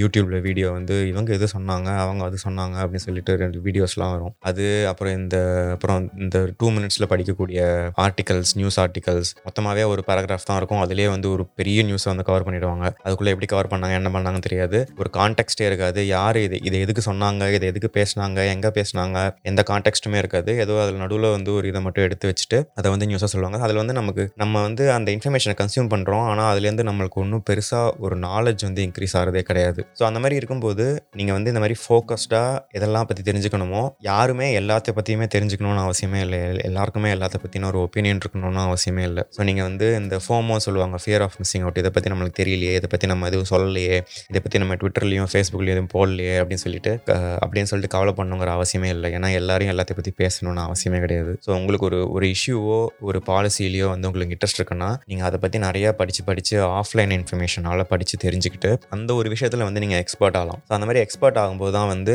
யூடியூப்பில் 0.00 0.42
வீடியோ 0.46 0.68
வந்து 0.76 0.94
இவங்க 1.10 1.30
எது 1.36 1.46
சொன்னாங்க 1.54 1.88
அவங்க 2.02 2.22
அது 2.28 2.36
சொன்னாங்க 2.44 2.76
அப்படின்னு 2.82 3.06
சொல்லிட்டு 3.06 3.32
ரெண்டு 3.42 3.58
வீடியோஸ்லாம் 3.66 4.12
வரும். 4.14 4.34
அது 4.50 4.64
அப்புறம் 4.90 5.14
இந்த 5.20 5.36
அப்புறம் 5.74 6.00
இந்த 6.24 6.38
டூ 6.60 6.66
மினிட்ஸில் 6.76 7.08
படிக்கக்கூடிய 7.12 7.60
ஆர்டிகல்ஸ் 8.04 8.52
நியூஸ் 8.60 8.78
ஆர்டிகல்ஸ் 8.84 9.30
மொத்தமாகவே 9.46 9.84
ஒரு 9.92 10.04
பேராகிராஃப் 10.08 10.48
தான் 10.50 10.58
இருக்கும். 10.60 10.82
அதுலேயே 10.84 11.08
வந்து 11.14 11.28
ஒரு 11.34 11.44
பெரிய 11.60 11.82
நியூஸை 11.88 12.08
வந்து 12.12 12.26
கவர் 12.30 12.46
பண்ணிடுவாங்க. 12.48 12.84
அதுக்குள்ளே 13.04 13.32
எப்படி 13.34 13.48
கவர் 13.54 13.70
பண்ணாங்க 13.72 13.98
என்ன 14.00 14.12
பண்ணாங்கன்னு 14.16 14.46
தெரியாது. 14.48 14.80
ஒரு 15.00 15.10
கான்டெக்ட்டே 15.18 15.66
இருக்காது. 15.70 16.00
யார் 16.16 16.40
இது 16.46 16.58
இதை 16.70 16.80
எதுக்கு 16.86 17.04
சொன்னாங்க 17.10 17.50
இதை 17.56 17.68
எதுக்கு 17.72 17.90
பேசினாங்க 17.98 18.38
எங்கே 18.54 18.72
பேசினாங்க 18.78 19.18
எந்த 19.52 19.60
கான்டெக்ட்டுமே 19.72 20.18
இருக்காது. 20.22 20.50
ஏதோ 20.64 20.74
அதில் 20.84 21.02
நடுவில் 21.04 21.28
வந்து 21.36 21.50
ஒரு 21.58 21.66
இதை 21.72 21.82
மட்டும் 21.86 22.06
எடுத்து 22.08 22.28
வச்சுட்டு 22.30 22.60
அதை 22.78 22.88
வந்து 22.94 23.08
நியூஸாக 23.10 23.30
சொல்லுவாங்க. 23.34 23.58
அதில் 23.66 23.80
வந்து 23.82 23.94
நமக்கு 24.00 24.24
நம்ம 24.42 24.62
வந்து 24.68 24.84
அந்த 24.96 25.08
இன்ஃபர்மேஷனை 25.16 25.54
கன்சியூம் 25.60 25.90
பண்ணுறோம் 25.94 26.24
ஆனால் 26.30 26.48
அதுலேருந்து 26.52 26.84
நம்மளுக்கு 26.88 27.18
ஒன்றும் 27.22 27.42
பெருசாக 27.48 27.73
ஒரு 28.04 28.16
நாலேஜ் 28.26 28.62
வந்து 28.68 28.82
இன்க்ரீஸ் 28.86 29.14
ஆகிறதே 29.20 29.42
கிடையாது. 29.50 29.80
ஸோ 29.98 30.02
அந்த 30.08 30.18
மாதிரி 30.22 30.38
இருக்கும்போது 30.40 30.86
நீங்கள் 31.20 31.36
வந்து 31.36 31.50
இந்த 31.52 31.62
மாதிரி 31.64 31.76
ஃபோக்கஸ்டாக 31.82 32.78
எதெல்லாம் 32.78 33.08
பற்றி 33.10 33.24
தெரிஞ்சுக்கணுமோ 33.28 33.82
யாருமே 34.08 34.48
எல்லாத்த 34.60 34.94
பற்றியுமே 34.98 35.28
தெரிஞ்சுக்கணும்னு 35.34 35.82
அவசியமே 35.86 36.20
இல்லை. 36.26 36.40
எல்லாருக்குமே 36.68 37.10
எல்லாத்த 37.16 37.38
பற்றின 37.44 37.68
ஒரு 37.72 37.80
ஒப்பீனியன் 37.86 38.20
இருக்கணும்னு 38.22 38.62
அவசியமே 38.70 39.04
இல்லை. 39.10 39.24
ஸோ 39.36 39.40
நீங்கள் 39.50 39.66
வந்து 39.68 39.88
இந்த 40.00 40.16
ஃபோமோ 40.26 40.56
சொல்லுவாங்க 40.66 40.98
ஃபியர் 41.04 41.24
ஆஃப் 41.26 41.36
மிஸ்ஸிங் 41.42 41.64
அவுட் 41.66 41.80
இதை 41.82 41.92
பற்றி 41.96 42.10
நம்மளுக்கு 42.14 42.38
தெரியலையே 42.42 42.74
இதை 42.80 42.90
பற்றி 42.94 43.08
நம்ம 43.12 43.28
எதுவும் 43.32 43.50
சொல்லலையே 43.52 43.96
இதை 44.30 44.40
பற்றி 44.44 44.58
நம்ம 44.64 44.76
ட்விட்டர்லையும் 44.82 45.30
ஃபேஸ்புக்லேயும் 45.32 45.76
எதுவும் 45.76 45.92
போடலையே 45.96 46.36
அப்படின்னு 46.42 46.64
சொல்லிட்டு 46.66 46.92
அப்படின்னு 47.44 47.70
சொல்லிட்டு 47.72 47.92
கவலை 47.96 48.14
பண்ணுங்கிற 48.20 48.50
அவசியமே 48.58 48.90
இல்லை. 48.96 49.10
ஏன்னா 49.18 49.30
எல்லாரையும் 49.40 49.72
எல்லாத்தையும் 49.74 50.00
பற்றி 50.00 50.14
பேசணும்னு 50.22 50.62
அவசியமே 50.68 51.00
கிடையாது. 51.04 51.32
ஸோ 51.46 51.50
உங்களுக்கு 51.58 51.86
ஒரு 51.90 52.00
ஒரு 52.16 52.26
இஷ்யூவோ 52.36 52.78
ஒரு 53.08 53.18
பாலிசிலையோ 53.30 53.86
வந்து 53.94 54.08
உங்களுக்கு 54.10 54.34
இன்ட்ரெஸ்ட் 54.36 54.60
இருக்குன்னா 54.60 54.90
நீங்கள் 55.10 55.26
அதை 55.28 55.38
பற்றி 55.44 55.58
நிறையா 55.66 55.90
படித்து 56.00 56.22
படித்து 56.28 56.56
ஆஃப்லைன் 56.80 57.12
இன்ஃபர்மேஷன் 57.18 57.63
நல்லா 57.68 57.84
படித்து 57.92 58.16
தெரிஞ்சுக்கிட்டு 58.24 58.70
அந்த 58.96 59.10
ஒரு 59.20 59.28
விஷயத்தில் 59.34 59.64
வந்து 59.68 59.82
நீங்கள் 59.84 60.00
எக்ஸ்பர்ட் 60.04 60.38
ஆகலாம். 60.40 60.60
ஸோ 60.68 60.72
அந்த 60.76 60.86
மாதிரி 60.88 61.02
எக்ஸ்பர்ட் 61.06 61.38
ஆகும்போது 61.42 61.72
தான் 61.78 61.88
வந்து 61.94 62.14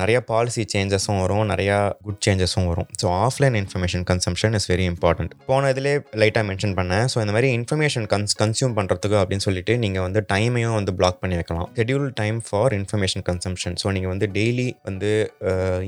நிறையா 0.00 0.20
பாலிசி 0.32 0.64
சேஞ்சஸும் 0.74 1.20
வரும் 1.24 1.44
நிறையா 1.52 1.76
குட் 2.06 2.22
சேஞ்சஸும் 2.26 2.68
வரும். 2.72 2.88
So 3.02 3.06
offline 3.26 3.58
information 3.62 4.04
consumption 4.10 4.56
is 4.60 4.68
very 4.72 4.86
important 4.92 5.34
போன 5.50 5.70
இதிலே 5.74 5.94
லைட்டாக 6.22 6.44
மென்ஷன் 6.50 6.74
பண்ணேன். 6.80 7.06
ஸோ 7.14 7.18
இந்த 7.24 7.34
மாதிரி 7.36 7.50
இன்ஃபர்மேஷன் 7.58 8.08
கன்ஸ் 8.14 8.36
கன்சியூம் 8.42 8.74
பண்ணுறதுக்கு 8.78 9.18
அப்படின்னு 9.22 9.46
சொல்லிட்டு 9.48 9.76
நீங்கள் 9.84 10.04
வந்து 10.06 10.22
டைமையும் 10.32 10.76
வந்து 10.78 10.94
பிளாக் 11.00 11.20
பண்ணி 11.22 11.38
வைக்கலாம். 11.40 11.68
Schedule 11.78 12.08
time 12.22 12.40
for 12.48 12.74
information 12.80 13.26
consumption 13.30 13.76
so 13.82 13.92
நீங்கள் 13.96 14.12
வந்து 14.14 14.28
டெய்லி 14.38 14.68
வந்து 14.88 15.10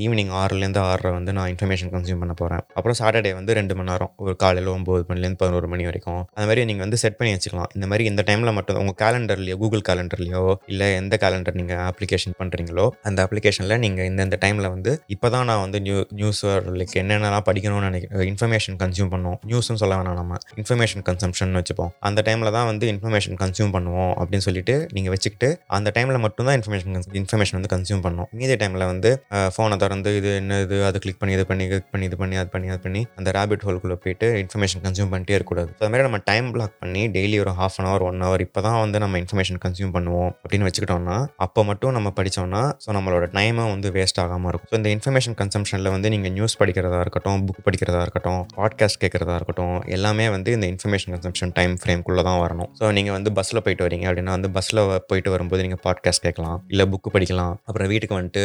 ஈவினிங் 0.05 0.33
ஆறுலேருந்து 0.43 0.83
ஆறரை 0.89 1.13
வந்து 1.19 1.35
நான் 1.39 1.51
இன்ஃபர்மேஷன் 1.55 1.93
கன்சியூம் 1.95 2.21
பண்ண 2.23 2.35
போகிறேன் 2.41 2.63
அப்புறம் 2.79 2.99
சாட்டர்டே 3.01 3.33
வந்து 3.39 3.53
ரெண்டு 3.59 3.75
மணி 3.79 3.89
நேரம். 3.93 4.13
ஒரு 4.25 4.33
காலையில் 4.43 4.71
ஒம்பது 4.77 5.05
மணிலேருந்து 5.11 5.41
பதினோரு 5.43 5.69
மணி 5.73 5.85
வரைக்கும். 5.89 6.23
அந்த 6.37 6.47
மாதிரி 6.49 6.65
நீங்கள் 6.71 6.85
வந்து 6.87 6.99
செட் 7.03 7.19
பண்ணி 7.19 7.33
வச்சுக்கலாம். 7.37 7.71
இந்த 7.77 7.87
மாதிரி 7.91 8.05
இந்த 8.11 8.23
டைமில் 8.29 8.55
மட்டும் 8.59 8.79
உங்கள் 8.83 8.99
கேலண்டர்லையோ 9.03 9.57
கூகுள் 9.63 9.85
கேலண்டர்லையோ 9.89 10.43
இல்லை 10.73 10.89
எந்த 11.01 11.15
கேலண்டர் 11.25 11.59
நீங்கள் 11.61 11.83
அப்ளிகேஷன் 11.91 12.37
பண்ணுறீங்களோ 12.41 12.87
அந்த 13.09 13.19
அப்ளிகேஷனில் 13.27 13.81
நீங்கள் 13.85 14.09
இந்தந்த 14.11 14.39
டைமில் 14.45 14.69
வந்து 14.75 14.93
இப்போ 15.15 15.31
தான் 15.35 15.47
நான் 15.51 15.63
வந்து 15.65 15.79
நியூ 15.87 15.99
நியூஸ் 16.21 16.43
லைக் 16.81 16.95
என்னென்னலாம் 17.03 17.47
படிக்கணும்னு 17.49 17.89
நினைக்கிறேன். 17.91 18.27
இன்ஃபர்மேஷன் 18.33 18.79
கன்சியூம் 18.83 19.11
பண்ணுவோம் 19.15 19.39
நியூஸும் 19.51 19.81
சொல்ல 19.83 19.95
வேணாம் 20.01 20.19
நம்ம. 20.21 20.39
இன்ஃபர்மேஷன் 20.61 21.05
கன்சம்ஷன் 21.09 21.57
வச்சுப்போம். 21.61 21.93
அந்த 22.09 22.23
டைமில் 22.29 22.53
தான் 22.57 22.69
வந்து 22.71 22.87
இன்ஃபர்மேஷன் 22.95 23.39
கன்சியூம் 23.43 23.73
பண்ணுவோம் 23.77 24.13
அப்படின்னு 24.21 24.47
சொல்லிட்டு 24.49 24.77
நீங்கள் 24.97 25.15
வச்சுக்கிட்டு 25.15 25.51
அந்த 25.79 25.89
டைமில் 25.99 26.23
மட்டும்தான் 26.27 26.57
இன்ஃபர்மேஷன் 26.61 26.97
இன்ஃபர்மேஷன் 27.23 27.59
வந்து 27.59 27.73
கன்சியூம் 27.75 28.03
பண்ணும். 28.07 28.29
மீதி 28.41 28.57
டைமில் 28.63 28.87
வந்து 28.93 29.13
ஃபோனை 29.55 29.79
திறந்து 29.85 30.11
இது 30.21 30.31
என்ன 30.43 30.61
இது 30.67 30.77
அது 30.89 30.99
கிளிக் 31.05 31.21
பண்ணி 31.23 31.35
இது 31.39 31.47
பண்ணி 31.51 31.65
கிளிக் 31.73 31.91
பண்ணி 31.95 32.07
இது 32.11 32.19
பண்ணி 32.23 32.37
அது 32.43 32.51
பண்ணி 32.55 32.69
அது 32.75 32.83
பண்ணி 32.87 33.03
அந்த 33.19 33.31
ரேபிட் 33.39 33.65
ஹோல்குள்ளே 33.67 33.99
போயிட்டு 34.05 34.27
இன்ஃபர்மேஷன் 34.43 34.83
கன்சியூம் 34.87 35.11
பண்ணிட்டே 35.13 35.35
இருக்கக்கூடாது. 35.39 35.71
அதுமாதிரி 35.71 35.87
அது 35.87 35.93
மாதிரி 35.93 36.07
நம்ம 36.09 36.21
டைம் 36.31 36.49
பிளாக் 36.55 36.75
பண்ணி 36.83 37.03
டெய்லி 37.17 37.37
ஒரு 37.45 37.53
half 37.61 37.77
an 37.81 37.89
hour 37.91 38.05
one 38.09 38.25
hour 38.27 38.43
இப்போ 38.47 38.61
தான் 38.67 38.79
வந்து 38.85 38.90
வந்து 38.91 39.03
நம்ம 39.07 39.19
இன்ஃபர்மேஷன் 39.23 39.63
கன்சியூம் 39.65 39.95
பண்ணுவோம் 39.97 40.31
அப்படின்னு 40.43 40.67
வச்சுக்கிட்டோம்னா 40.69 41.17
அப்போ 41.45 41.61
மட்டும் 41.71 41.95
நம்ம 41.97 42.09
படித்தோம்னா 42.19 42.63
ஸோ 42.85 42.89
நம்மளோட 42.97 43.25
டைமை 43.37 43.65
வந்து 43.75 43.89
வேஸ்ட் 43.97 44.19
ஆகாமல் 44.23 44.51
இருக்கும். 44.51 44.71
ஸோ 44.73 44.77
இந்த 44.81 44.89
இன்ஃபர்மேஷன் 44.95 45.37
கன்சம்ஷனில் 45.41 45.91
வந்து 45.95 46.09
நீங்கள் 46.15 46.33
நியூஸ் 46.37 46.55
படிக்கிறதா 46.61 46.99
இருக்கட்டும் 47.05 47.41
புக் 47.49 47.61
படிக்கிறதா 47.67 48.01
இருக்கட்டும் 48.07 48.41
பாட்காஸ்ட் 48.59 49.01
கேட்குறதா 49.03 49.35
இருக்கட்டும் 49.41 49.77
எல்லாமே 49.97 50.27
வந்து 50.35 50.51
இந்த 50.57 50.67
இன்ஃபர்மேஷன் 50.73 51.13
கன்சம்ஷன் 51.15 51.53
டைம் 51.59 51.75
ஃப்ரேம்குள்ளே 51.83 52.25
தான் 52.29 52.41
வரணும். 52.45 52.71
ஸோ 52.81 52.91
நீங்கள் 52.99 53.17
வந்து 53.17 53.33
பஸ்ஸில் 53.39 53.63
போயிட்டு 53.67 53.85
வரீங்க 53.87 54.07
அப்படின்னா 54.11 54.35
வந்து 54.39 54.51
பஸ்ஸில் 54.57 54.83
போயிட்டு 55.11 55.33
வரும்போது 55.35 55.65
நீங்கள் 55.67 55.83
பாட்காஸ்ட் 55.87 56.25
கேட்கலாம். 56.27 56.59
இல்லை 56.73 56.87
புக்கு 56.95 57.11
படிக்கலாம். 57.17 57.55
அப்புறம் 57.69 57.91
வீட்டுக்கு 57.93 58.17
வந்துட்டு 58.19 58.45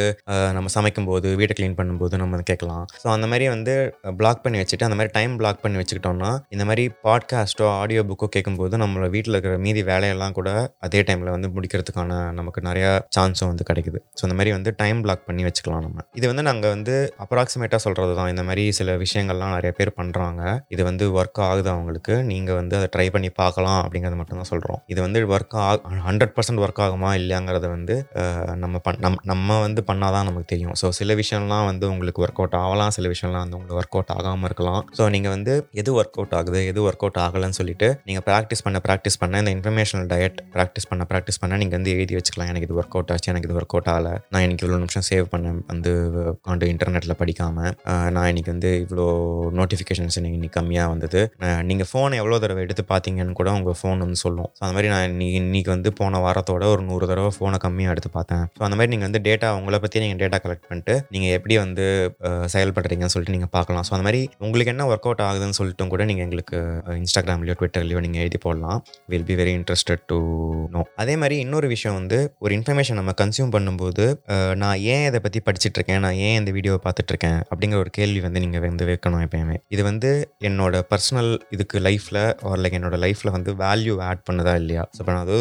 நம்ம 0.58 0.74
சமைக்கும்போது 0.78 1.30
வீட்டை 1.42 1.58
க்ளீன் 1.60 1.78
பண்ணும்போது 1.80 2.16
நம்ம 2.22 2.34
வந்து 2.38 2.50
கேட்கலாம். 2.52 2.84
ஸோ 3.02 3.10
அந்த 3.16 3.28
மாதிரி 3.34 3.48
வந்து 3.56 3.76
பிளாக் 4.22 4.44
பண்ணி 4.46 4.60
வச்சுட்டு 4.62 4.88
அந்த 4.90 4.98
மாதிரி 5.00 5.14
டைம் 5.18 5.34
பிளாக் 5.42 5.62
பண்ணி 5.66 5.80
வச்சுக்கிட்டோம்னா 5.82 6.32
இந்த 6.56 6.66
மாதிரி 6.70 6.86
பாட்காஸ்ட்டோ 7.08 7.68
ஆடியோ 7.82 8.04
புக்கோ 8.12 8.30
கேட்கும்போது 8.36 8.76
நம்மளோட 8.84 9.10
வீட்டில் 9.16 9.36
இருக்கிற 9.36 9.56
மீதி 9.66 9.82
வேலையெல்லாம் 9.92 10.35
கூட 10.40 10.50
அதே 10.88 11.00
டைமில் 11.08 11.34
வந்து 11.36 11.50
முடிக்கிறதுக்கான 11.56 12.20
நமக்கு 12.40 12.62
நிறையா 12.70 12.92
சான்ஸும் 13.16 13.50
வந்து 13.52 13.68
கிடைக்குது. 13.70 14.00
ஸோ 14.20 14.24
இந்த 14.28 14.38
மாதிரி 14.40 14.54
வந்து 14.58 14.72
டைம் 14.82 15.00
பிளாக் 15.06 15.26
பண்ணி 15.30 15.44
வச்சுக்கலாம் 15.48 15.84
நம்ம. 15.88 16.06
இது 16.20 16.26
வந்து 16.32 16.46
நாங்கள் 16.50 16.74
வந்து 16.76 16.96
அப்ராக்சிமேட்டாக 17.26 17.82
சொல்கிறது 17.86 18.14
தான் 18.20 18.32
இந்த 18.34 18.44
மாதிரி 18.50 18.66
சில 18.80 18.98
விஷயங்கள்லாம் 19.04 19.54
நிறைய 19.58 19.72
பேர் 19.80 19.92
பண்ணுறாங்க 20.00 20.42
இது 20.76 20.82
வந்து 20.90 21.06
ஒர்க் 21.20 21.42
ஆகுது 21.50 21.70
அவங்களுக்கு. 21.76 22.16
நீங்கள் 22.32 22.58
வந்து 22.62 22.78
அதை 22.80 22.90
ட்ரை 22.96 23.08
பண்ணி 23.16 23.32
பார்க்கலாம் 23.42 23.80
அப்படிங்கிறது 23.84 24.20
மட்டும்தான் 24.22 24.52
சொல்கிறோம் 24.54 24.82
இது 24.94 25.00
வந்து 25.06 25.22
ஒர்க் 25.36 25.56
ஆ 25.64 25.68
ஹண்ட்ரட் 26.08 26.34
பர்சன்ட் 26.38 26.64
ஒர்க் 26.66 26.82
ஆகுமா 26.88 27.12
இல்லையாங்கிறத 27.20 27.66
வந்து 27.76 27.96
நம்ம 28.64 28.76
பண் 28.88 29.00
நம் 29.06 29.20
நம்ம 29.32 29.60
வந்து 29.68 29.82
பண்ணால் 29.90 30.14
தான் 30.16 30.28
நமக்கு 30.30 30.50
தெரியும். 30.54 30.76
ஸோ 30.82 30.88
சில 31.00 31.14
விஷயம்லாம் 31.22 31.66
வந்து 31.72 31.86
உங்களுக்கு 31.94 32.22
ஒர்க் 32.26 32.40
அவுட் 32.42 32.58
ஆகலாம். 32.64 32.92
சில 32.98 33.08
விஷயம்லாம் 33.14 33.44
வந்து 33.46 33.58
உங்களுக்கு 33.58 33.80
ஒர்க் 33.82 33.96
அவுட் 33.98 34.14
ஆகாமல் 34.18 34.48
இருக்கலாம். 34.50 34.82
ஸோ 34.98 35.04
நீங்கள் 35.16 35.34
வந்து 35.36 35.54
எது 35.82 35.92
ஒர்க் 36.00 36.18
அவுட் 36.20 36.36
ஆகுது? 36.40 36.60
எது 36.72 36.80
ஒர்க் 36.88 37.04
அவுட் 37.06 37.20
ஆகலைன்னு 37.26 37.58
சொல்லிட்டு 37.60 37.88
நீங்கள் 38.08 38.26
ப்ராக்டிஸ் 38.30 38.64
பண்ண 38.66 38.78
ப்ராக்டிஸ் 38.88 39.20
பண்ண 39.22 39.42
இந்த 39.44 39.52
இன்ஃபர்மேஷனல் 39.56 40.08
டயட் 40.12 40.25
ப்ராக்டிஸ் 40.56 40.88
பண்ண 40.90 41.04
ப்ராக்டிஸ் 41.12 41.40
பண்ண 41.42 41.60
நீங்கள் 41.62 41.78
வந்து 41.80 41.92
எழுதி 41.98 42.14
வச்சுக்கலாம். 42.18 42.50
எனக்கு 42.52 42.68
இது 42.68 42.76
ஒர்க் 42.82 42.96
அவுட் 42.98 43.12
ஆச்சு 43.14 43.30
எனக்கு 43.34 43.48
இது 43.50 43.58
ஒர்க் 43.60 43.76
அவுட் 43.76 43.90
ஆகலை. 43.94 44.14
நான் 44.34 44.44
இன்னைக்கு 44.46 44.66
இவ்வளோ 44.66 44.80
நிமிஷம் 44.84 45.06
சேவ் 45.10 45.26
பண்ணேன் 45.34 45.60
வந்து 45.72 45.92
உட்காந்து 46.34 46.70
இன்டர்நெட்டில் 46.74 47.16
படிக்காமல் 47.22 47.72
நான் 48.16 48.30
இன்னைக்கு 48.32 48.52
வந்து 48.56 48.72
இவ்வளோ 48.84 49.08
நோட்டிஃபிகேஷன்ஸ் 49.60 50.18
எனக்கு 50.22 50.38
இன்னைக்கு 50.40 50.58
கம்மியாக 50.60 50.92
வந்தது. 50.94 51.22
நீங்கள் 51.70 51.90
ஃபோனை 51.92 52.18
எவ்வளோ 52.24 52.40
தடவை 52.46 52.64
எடுத்து 52.68 52.86
பார்த்தீங்கன்னு 52.94 53.38
கூட 53.42 53.52
உங்கள் 53.60 53.78
ஃபோன் 53.82 54.02
வந்து 54.06 54.20
சொல்லும். 54.26 54.50
ஸோ 54.58 54.62
அந்த 54.66 54.76
மாதிரி 54.78 54.92
நான் 54.94 55.06
இன்னைக்கு 55.12 55.40
இன்னைக்கு 55.44 55.72
வந்து 55.76 55.92
போன 56.02 56.22
வாரத்தோட 56.26 56.64
ஒரு 56.74 56.84
நூறு 56.90 57.06
தடவை 57.12 57.32
ஃபோனை 57.38 57.60
கம்மியாக 57.66 57.96
எடுத்து 57.96 58.12
பார்த்தேன். 58.18 58.44
ஸோ 58.58 58.64
அந்த 58.68 58.78
மாதிரி 58.78 58.92
நீங்கள் 58.96 59.10
வந்து 59.10 59.22
டேட்டா 59.30 59.50
உங்களை 59.60 59.80
பற்றி 59.86 60.04
நீங்கள் 60.06 60.22
டேட்டா 60.24 60.40
கலெக்ட் 60.46 60.68
பண்ணிட்டு 60.70 60.96
நீங்கள் 61.16 61.34
எப்படி 61.40 61.58
வந்து 61.64 61.86
செயல்படுறீங்கன்னு 62.56 63.14
சொல்லிட்டு 63.16 63.36
நீங்கள் 63.38 63.54
பார்க்கலாம். 63.58 63.86
ஸோ 63.88 63.94
அந்த 63.98 64.06
மாதிரி 64.08 64.22
உங்களுக்கு 64.46 64.74
என்ன 64.76 64.86
ஒர்க் 64.92 65.08
அவுட் 65.10 65.24
ஆகுதுன்னு 65.28 65.58
சொல்லிட்டும் 65.60 65.92
கூட 65.94 66.04
நீங்கள் 66.10 66.26
எங்களுக்கு 66.28 66.58
இன்ஸ்டாகிராம்லையோ 67.02 67.56
ட்விட்டர்லையோ 67.60 68.00
நீங்கள் 68.06 68.24
எழுதி 68.26 68.40
போடலாம். 68.46 68.80
Will 69.14 69.28
be 69.30 69.38
very 69.42 69.54
interested 69.60 70.05
to 70.12 70.18
know 70.74 70.82
அதே 71.02 71.14
மாதிரி 71.22 71.36
இன்னொரு 71.46 71.68
விஷயம் 71.74 71.98
வந்து 72.00 72.18
ஒரு 72.46 72.54
இன்ஃபர்மேஷன் 72.58 73.00
நம்ம 73.00 73.14
கன்சியூம் 73.22 73.54
பண்ணும்போது 73.56 74.06
நான் 74.62 74.80
ஏன் 74.94 75.06
இதை 75.10 75.20
பற்றி 75.26 75.40
படிச்சுட்டு 75.48 75.78
இருக்கேன் 75.80 76.02
நான் 76.06 76.20
ஏன் 76.28 76.38
இந்த 76.40 76.52
வீடியோவை 76.58 76.80
பார்த்துட்டு 76.86 77.12
இருக்கேன் 77.14 77.40
அப்படிங்கிற 77.52 77.80
ஒரு 77.84 77.92
கேள்வி 77.98 78.22
வந்து 78.28 78.42
நீங்கள் 78.44 78.64
வந்து 78.66 78.88
வைக்கணும் 78.92 79.24
எப்பயுமே. 79.26 79.58
இது 79.76 79.84
வந்து 79.90 80.12
என்னோட 80.50 80.82
பர்சனல் 80.92 81.32
இதுக்கு 81.56 81.78
லைஃப்பில் 81.88 82.22
ஆர் 82.50 82.62
லைக் 82.64 82.78
என்னோட 82.80 82.98
லைஃப்பில் 83.06 83.34
வந்து 83.38 83.54
வேல்யூ 83.64 83.96
ஆட் 84.10 84.24
பண்ணுதா 84.30 84.54
இல்லையா? 84.62 84.84
ஸோ 84.96 85.00
இப்போ 85.04 85.14
நான் 85.16 85.26
அது 85.28 85.38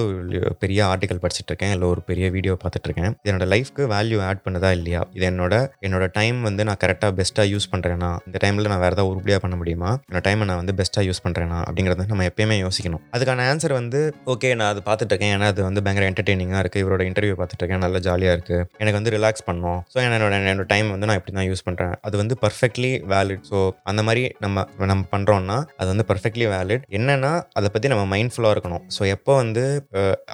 பெரிய 0.65 0.81
ஆர்டிக்கல் 0.93 1.23
படிச்சுட்டு 1.25 1.51
இருக்கேன் 1.53 1.73
இல்லை 1.77 1.89
ஒரு 1.95 2.03
பெரிய 2.11 2.27
வீடியோ 2.37 2.57
பார்த்துட்டு 2.65 2.89
இருக்கேன் 2.91 3.11
இது 3.21 3.31
என்னோட 3.33 3.49
லைஃப்க்கு 3.55 3.89
வேல்யூ 3.95 4.21
ஆட் 4.29 4.43
பண்ணுதா 4.47 4.71
இல்லையா? 4.79 5.03
இது 5.19 5.27
என்னோட 5.33 5.55
என்னோட 5.89 6.07
டைம் 6.19 6.41
வந்து 6.49 6.65
நான் 6.71 6.81
கரெக்டாக 6.85 7.13
பெஸ்ட்டாக 7.21 7.49
யூஸ் 7.55 7.69
பண்ணுறேன்னா 7.75 8.11
இந்த 8.29 8.39
டைமில் 8.45 8.71
நான் 8.73 8.83
வேறு 8.85 8.97
ஏதாவது 8.97 9.11
உருப்படியாக 9.13 9.43
பண்ண 9.45 9.57
முடியுமா? 9.63 9.91
என்னோட 10.09 10.23
டைமை 10.29 10.47
நான் 10.51 10.61
வந்து 10.63 10.77
பெஸ்ட்டாக 10.81 11.07
யூஸ் 11.09 11.23
பண்ணுறேனா 11.27 11.61
அப்படிங்கிறத 11.69 12.09
நம்ம 12.13 12.27
எப்பயுமே 12.31 12.59
யோசிக்கணும். 12.65 13.03
அதுக்கான 13.17 13.47
ஆன்சர் 13.53 13.75
வந்து 13.81 14.01
ஓகே 14.35 14.51
நான் 14.61 14.71
அது 14.73 14.81
பார்த்துட்டு 14.89 15.13
இருக்கேன் 15.15 15.33
ஏன்னா 15.37 15.49
அது 15.53 15.61
வந்து 15.69 15.81
பயங்கர 15.85 16.05
என்டர்டெய்னிங்காக 16.11 16.61
இருக்குது 16.65 16.83
இவரோட 16.85 17.03
இன்டர்வியூ 17.11 17.35
பார்த்துட்ருக்கேன். 17.41 17.83
நல்லா 17.85 18.01
ஜாலியாக 18.09 18.37
இருக்குது 18.37 18.61
எனக்கு 18.83 18.97
வந்து 19.01 19.13
ரிலாக்ஸ் 19.17 19.45
பண்ணணும். 19.49 19.81
ஸோ 19.93 19.99
என்னோட 20.07 20.33
என்னோட 20.53 20.67
டைம் 20.73 20.89
வந்து 20.95 21.09
நான் 21.11 21.19
இப்படி 21.21 21.35
தான் 21.39 21.49
யூஸ் 21.51 21.65
பண்ணுறேன் 21.69 21.95
அது 22.09 22.15
வந்து 22.23 22.37
பர்ஃபெக்ட்லி 22.45 22.93
வேலிட் 23.15 23.45
ஸோ 23.51 23.59
அந்த 23.93 24.01
மாதிரி 24.09 24.23
நம்ம 24.45 24.65
நம்ம 24.93 25.03
பண்ணுறோன்னா 25.15 25.59
அது 25.81 25.89
வந்து 25.93 26.07
பர்ஃபெக்ட்லி 26.11 26.49
வேலிட் 26.55 26.85
என்னன்னா 26.99 27.33
அதை 27.59 27.71
பற்றி 27.75 27.91
நம்ம 27.95 28.05
மைண்ட்ஃபுல்லாக 28.15 28.55
இருக்கணும். 28.57 28.83
ஸோ 28.97 29.03
எப்போ 29.17 29.33
வந்து 29.43 29.65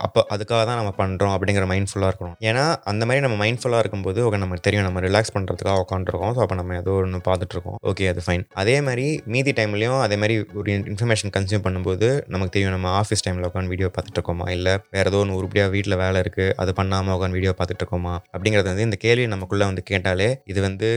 அப்போ 0.06 0.20
அதுக்காக 0.36 0.62
தான் 0.70 0.78
நம்ம 0.80 0.92
பண்ணுறோம் 1.02 1.34
அப்படிங்கிற 1.36 1.66
மைண்ட்ஃபுல்லாக 1.72 2.10
இருக்கணும். 2.12 2.36
ஏன்னா 2.48 2.64
அந்த 2.92 3.02
மாதிரி 3.08 3.24
நம்ம 3.26 3.38
மைண்ட்ஃபுல்லாக 3.44 3.82
இருக்கும்போது 3.84 4.20
ஓகே 4.26 4.40
நமக்கு 4.44 4.64
தெரியும் 4.68 4.86
நம்ம 4.88 5.00
ரிலாக்ஸ் 5.08 5.34
பண்ணுறதுக்காக 5.36 5.84
உட்காந்துருக்கோம் 5.84 6.32
ஸோ 6.36 6.42
அப்போ 6.44 6.56
நம்ம 6.60 6.76
ஏதோ 6.82 6.94
ஒன்று 7.04 7.20
பார்த்துட்ருக்கோம். 7.28 7.78
ஓகே 7.90 8.06
அது 8.12 8.20
ஃபைன் 8.26 8.44
அதே 8.62 8.76
மாதிரி 8.86 9.06
மீதி 9.34 9.52
டைம்லையும் 9.58 10.00
அதே 10.06 10.16
மாதிரி 10.22 10.36
ஒரு 10.60 10.70
இன்ஃபர்மேஷன் 10.92 11.32
கன்சியூம் 11.36 11.64
பண்ணும்போது 11.66 12.08
நமக்கு 12.34 12.54
தெரியும் 12.56 12.74
நம்ம 12.76 12.88
ஆஃபீஸ் 13.02 13.24
டைமில் 13.26 13.46
உட்காந்து 13.50 13.72
வீடியோ 13.74 13.88
பார்த்து 13.96 14.09
பார்த்துட்ருக்கோமா? 14.10 14.46
இல்லை 14.56 14.72
வேறு 14.94 15.08
ஏதோ 15.10 15.18
ஒன்று 15.22 15.36
உருப்படியாக 15.40 15.70
வீட்டில் 15.74 15.96
வேலை 16.02 16.18
இருக்குது 16.24 16.54
அது 16.62 16.70
பண்ணாமல் 16.78 17.14
உட்காந்து 17.16 17.36
வீடியோ 17.38 17.52
பார்த்துட்ருக்கோமா? 17.58 18.14
அப்படிங்கிறது 18.34 18.68
வந்து 18.72 18.86
இந்த 18.88 18.98
கேள்வி 19.04 19.24
நமக்குள்ளே 19.34 19.66
வந்து 19.70 19.82
கேட்டாலே 19.90 20.28
இது 20.52 20.60
வந்து 20.66 20.88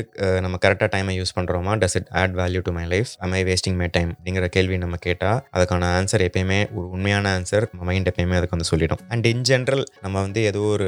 நம்ம 0.45 0.55
கரெக்டாக 0.65 0.89
டைமை 0.95 1.13
யூஸ் 1.19 1.33
பண்ணுறோமா 1.37 1.73
does 1.83 1.95
it 1.99 2.09
add 2.21 2.35
value 2.41 2.61
to 2.67 2.73
my 2.77 2.85
life 2.93 3.11
am 3.25 3.33
I 3.39 3.41
wasting 3.49 3.77
my 3.81 3.87
time 3.97 4.11
அப்படிங்கிற 4.15 4.47
கேள்வி 4.55 4.77
நம்ம 4.83 4.95
கேட்டால் 5.07 5.39
அதுக்கான 5.55 5.89
ஆன்சர் 5.99 6.25
எப்பயுமே 6.27 6.59
ஒரு 6.77 6.85
உண்மையான 6.95 7.25
ஆன்சர் 7.37 7.65
நம்ம 7.71 7.83
மைண்ட் 7.89 8.09
எப்பயுமே 8.11 8.37
அதுக்கு 8.39 8.55
வந்து 8.57 8.69
சொல்லிடும். 8.71 9.01
அண்ட் 9.13 9.25
இன் 9.31 9.45
ஜென்ரல் 9.49 9.83
நம்ம 10.05 10.15
வந்து 10.25 10.41
ஏதோ 10.51 10.61
ஒரு 10.75 10.87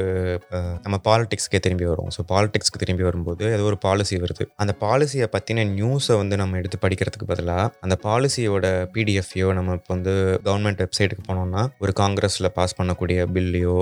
நம்ம 0.84 0.96
பாலிடிக்ஸ்க்கே 1.08 1.60
திரும்பி 1.66 1.88
வரும் 1.92 2.10
ஸோ 2.16 2.22
பாலிடிக்ஸ்க்கு 2.32 2.82
திரும்பி 2.84 3.04
வரும்போது 3.08 3.44
ஏதோ 3.56 3.64
ஒரு 3.70 3.78
பாலிசி 3.86 4.16
வருது. 4.24 4.44
அந்த 4.62 4.72
பாலிசியை 4.84 5.28
பற்றின 5.36 5.66
நியூஸை 5.78 6.16
வந்து 6.22 6.34
நம்ம 6.42 6.58
எடுத்து 6.62 6.78
படிக்கிறதுக்கு 6.84 7.28
பதிலாக 7.32 7.66
அந்த 7.86 7.94
பாலிசியோட 8.06 8.66
பிடிஎஃப்யோ 8.94 9.48
நம்ம 9.58 9.74
இப்போ 9.78 9.92
வந்து 9.94 10.14
கவர்மெண்ட் 10.46 10.80
வெப்சைட்டுக்கு 10.84 11.24
போனோம்னா 11.28 11.62
ஒரு 11.84 11.92
காங்கிரஸில் 12.16 12.54
பாஸ் 12.56 12.76
பண்ணக்கூடிய 12.76 13.18
பில்லையோ 13.34 13.74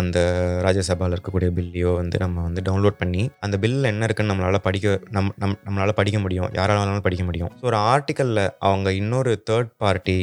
அந்த 0.00 0.18
ராஜ்யசபாவில் 0.66 1.14
இருக்கக்கூடிய 1.14 1.48
பில்லையோ 1.56 1.90
வந்து 2.00 2.16
நம்ம 2.22 2.42
வந்து 2.46 2.60
டவுன்லோட் 2.68 2.96
பண்ணி 3.00 3.22
அந்த 3.44 3.56
பில்லில் 3.62 3.88
என்ன 3.90 4.06
இருக்குன்னு 4.08 4.32
நம்மளால் 4.32 4.62
படிக்க 4.66 4.92
நம் 5.16 5.30
நம் 5.42 5.56
நம்மளால் 5.66 5.96
படிக்க 6.00 6.18
முடியும். 6.24 6.48
யாராலும் 6.58 7.06
படிக்க 7.06 7.24
முடியும். 7.28 7.50
ஸோ 7.60 7.66
ஒரு 7.70 7.78
ஆர்டிக்கலில் 7.92 8.42
அவங்க 8.68 8.88
இன்னொரு 9.00 9.32
தேர்ட் 9.48 9.70
பார்ட்டி 9.84 10.16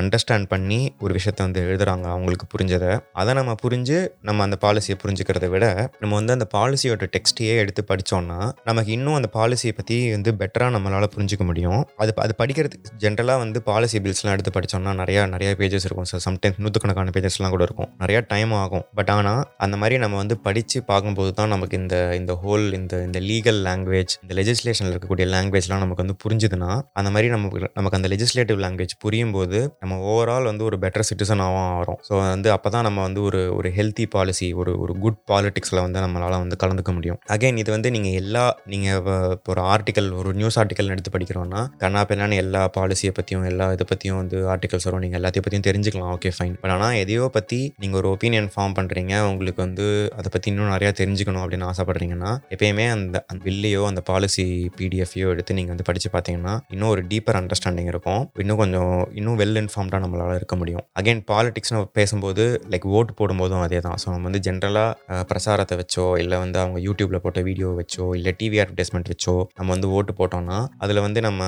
அண்டர்ஸ்டாண்ட் 0.00 0.48
பண்ணி 0.52 0.80
ஒரு 1.04 1.12
விஷயத்தை 1.18 1.42
வந்து 1.46 1.62
எழுதுறாங்க. 1.66 2.06
அவங்களுக்கு 2.14 2.46
புரிஞ்சதை. 2.54 2.92
அதை 3.22 3.34
நம்ம 3.40 3.56
புரிஞ்சு 3.64 3.98
நம்ம 4.30 4.42
அந்த 4.46 4.58
பாலிசியை 4.66 4.96
புரிஞ்சுக்கிறத 5.04 5.48
விட 5.54 5.64
நம்ம 6.02 6.12
வந்து 6.20 6.36
அந்த 6.36 6.48
பாலிசியோட 6.56 7.08
டெக்ஸ்டையே 7.16 7.56
எடுத்து 7.64 7.84
படித்தோம்னா 7.90 8.38
நமக்கு 8.70 8.92
இன்னும் 8.98 9.18
அந்த 9.20 9.30
பாலிசியை 9.38 9.74
பற்றி 9.80 9.98
வந்து 10.16 10.32
பெட்டராக 10.42 10.74
நம்மளால் 10.76 11.10
புரிஞ்சுக்க 11.16 11.46
முடியும். 11.50 11.82
அது 12.02 12.14
அது 12.26 12.34
படிக்கிறதுக்கு 12.42 12.96
ஜென்ரலாக 13.06 13.44
வந்து 13.44 13.58
பாலிசி 13.70 13.98
பில்ஸ்லாம் 14.06 14.36
எடுத்து 14.36 14.54
படித்தோம்னா 14.58 14.94
நிறையா 15.02 15.24
நிறைய 15.34 15.50
பேஜஸ் 15.60 15.86
இருக்கும் 15.88 16.08
சார் 16.10 16.22
சம்டைம்ஸ் 16.26 16.58
நூற்றுக்கணக்கான 16.62 16.90
பேஜஸ்லாம் 17.16 17.52
கூட 17.54 17.62
இருக்கும். 17.68 17.90
நிறையா 18.02 18.20
டைம் 18.32 18.52
ஆகும். 18.62 18.84
பட் 18.98 19.10
ஆனால் 19.14 19.42
அந்த 19.64 19.76
மாதிரி 19.82 19.96
நம்ம 20.04 20.16
வந்து 20.22 20.36
படித்து 20.46 20.78
பார்க்கும்போது 20.90 21.30
தான் 21.38 21.52
நமக்கு 21.54 21.76
இந்த 21.82 21.96
இந்த 22.20 22.32
ஹோல் 22.42 22.66
இந்த 22.78 22.94
இந்த 23.08 23.20
லீகல் 23.30 23.60
லாங்குவேஜ் 23.68 24.14
இந்த 24.22 24.32
லெஜிஸ்லேஷனில் 24.38 24.92
இருக்கக்கூடிய 24.94 25.26
லாங்குவேஜ்லாம் 25.34 25.82
நமக்கு 25.84 26.04
வந்து 26.04 26.16
புரிஞ்சுதுன்னா 26.24 26.70
அந்த 27.00 27.10
மாதிரி 27.14 27.28
நமக்கு 27.36 27.70
நமக்கு 27.78 27.98
அந்த 28.00 28.10
லெஜிஸ்லேட்டிவ் 28.14 28.60
லாங்குவேஜ் 28.64 28.94
புரியும் 29.04 29.34
போது 29.36 29.60
நம்ம 29.82 29.98
ஓவரால் 30.12 30.48
வந்து 30.50 30.64
ஒரு 30.68 30.78
பெட்டர் 30.84 31.06
சிட்டிசனாகவும் 31.10 31.66
ஆகிறோம். 31.74 31.98
ஸோ 32.08 32.12
வந்து 32.34 32.50
அப்போ 32.56 32.70
தான் 32.76 32.86
நம்ம 32.88 33.02
வந்து 33.08 33.20
ஒரு 33.28 33.42
ஒரு 33.58 33.68
ஹெல்த்தி 33.78 34.06
பாலிசி 34.14 34.48
ஒரு 34.60 34.74
ஒரு 34.82 34.94
குட் 35.04 35.20
பாலிட்டிக்ஸில் 35.30 35.82
வந்து 35.84 36.04
நம்மளால் 36.06 36.38
வந்து 36.44 36.56
கலந்துக்க 36.62 36.92
முடியும். 36.98 37.18
அகைன் 37.34 37.60
இது 37.62 37.70
வந்து 37.76 37.90
நீங்கள் 37.96 38.16
எல்லா 38.22 38.44
நீங்கள் 38.72 38.96
இப்போ 38.98 39.52
ஒரு 39.54 39.62
ஆர்டிக்கல் 39.72 40.08
ஒரு 40.20 40.30
நியூஸ் 40.40 40.58
ஆர்டிக்கல் 40.62 40.92
எடுத்து 40.94 41.10
படிக்கிறோன்னா 41.16 41.60
கண்ணா 41.82 42.00
பின்னான்னு 42.10 42.40
எல்லா 42.44 42.62
பாலிசியை 42.76 43.12
பற்றியும் 43.18 43.46
எல்லா 43.50 43.66
இதை 43.76 43.86
பற்றியும் 43.92 44.18
வந்து 44.20 44.38
ஆர்டிகல்ஸ் 44.54 44.86
வரும். 44.88 45.02
நீங்கள் 45.04 45.20
எல்லாத்தையும் 45.20 45.46
பற்றியும் 45.46 45.66
தெரிஞ்சுக்கலாம். 45.68 46.10
ஓகே 46.16 46.30
ஃபைன் 46.36 46.56
பட் 46.62 46.72
ஆனால் 46.74 46.81
ஆனால் 46.82 47.00
எதையோ 47.02 47.24
பற்றி 47.34 47.58
நீங்கள் 47.80 47.98
ஒரு 47.98 48.08
ஒப்பீனியன் 48.14 48.48
ஃபார்ம் 48.52 48.74
பண்ணுறீங்க 48.78 49.14
உங்களுக்கு 49.28 49.60
வந்து 49.64 49.84
அதை 50.18 50.28
பற்றி 50.34 50.48
இன்னும் 50.52 50.70
நிறையா 50.74 50.90
தெரிஞ்சுக்கணும் 51.00 51.42
அப்படின்னு 51.42 51.66
ஆசைப்பட்றீங்கன்னா 51.68 52.30
எப்பயுமே 52.54 52.86
அந்த 52.94 53.16
அந்த 53.28 53.40
பில்லையோ 53.44 53.82
அந்த 53.90 54.00
பாலிசி 54.08 54.44
பிடிஎஃப்யோ 54.76 55.26
எடுத்து 55.34 55.56
நீங்கள் 55.58 55.72
வந்து 55.74 55.86
படித்து 55.88 56.08
பார்த்தீங்கன்னா 56.14 56.54
இன்னும் 56.72 56.90
ஒரு 56.94 57.02
டீப்பர் 57.10 57.38
அண்டர்ஸ்டாண்டிங் 57.40 57.90
இருக்கும். 57.92 58.22
இன்னும் 58.44 58.60
கொஞ்சம் 58.62 58.96
இன்னும் 59.18 59.38
வெல் 59.42 59.60
இன்ஃபார்ம்டாக 59.62 60.00
நம்மளால் 60.04 60.38
இருக்க 60.40 60.56
முடியும். 60.62 60.84
அகைன் 61.00 61.22
பாலிடிக்ஸ்னு 61.30 61.82
பேசும்போது 61.98 62.44
லைக் 62.72 62.86
ஓட்டு 62.96 63.14
போடும்போதும் 63.20 63.62
அதே 63.66 63.80
தான். 63.86 63.96
ஸோ 64.02 64.08
நம்ம 64.14 64.28
வந்து 64.30 64.42
ஜென்ரலாக 64.48 65.20
பிரசாரத்தை 65.30 65.78
வச்சோ 65.82 66.06
இல்லை 66.22 66.38
வந்து 66.44 66.60
அவங்க 66.64 66.80
யூடியூப்பில் 66.86 67.22
போட்ட 67.26 67.42
வீடியோ 67.48 67.70
வச்சோ 67.80 68.06
இல்லை 68.18 68.34
டிவி 68.42 68.60
அட்வர்டைஸ்மெண்ட் 68.64 69.12
வச்சோ 69.14 69.36
நம்ம 69.56 69.68
வந்து 69.76 69.90
ஓட்டு 69.98 70.14
போட்டோம்னா 70.20 70.58
அதில் 70.82 71.02
வந்து 71.06 71.22
நம்ம 71.28 71.40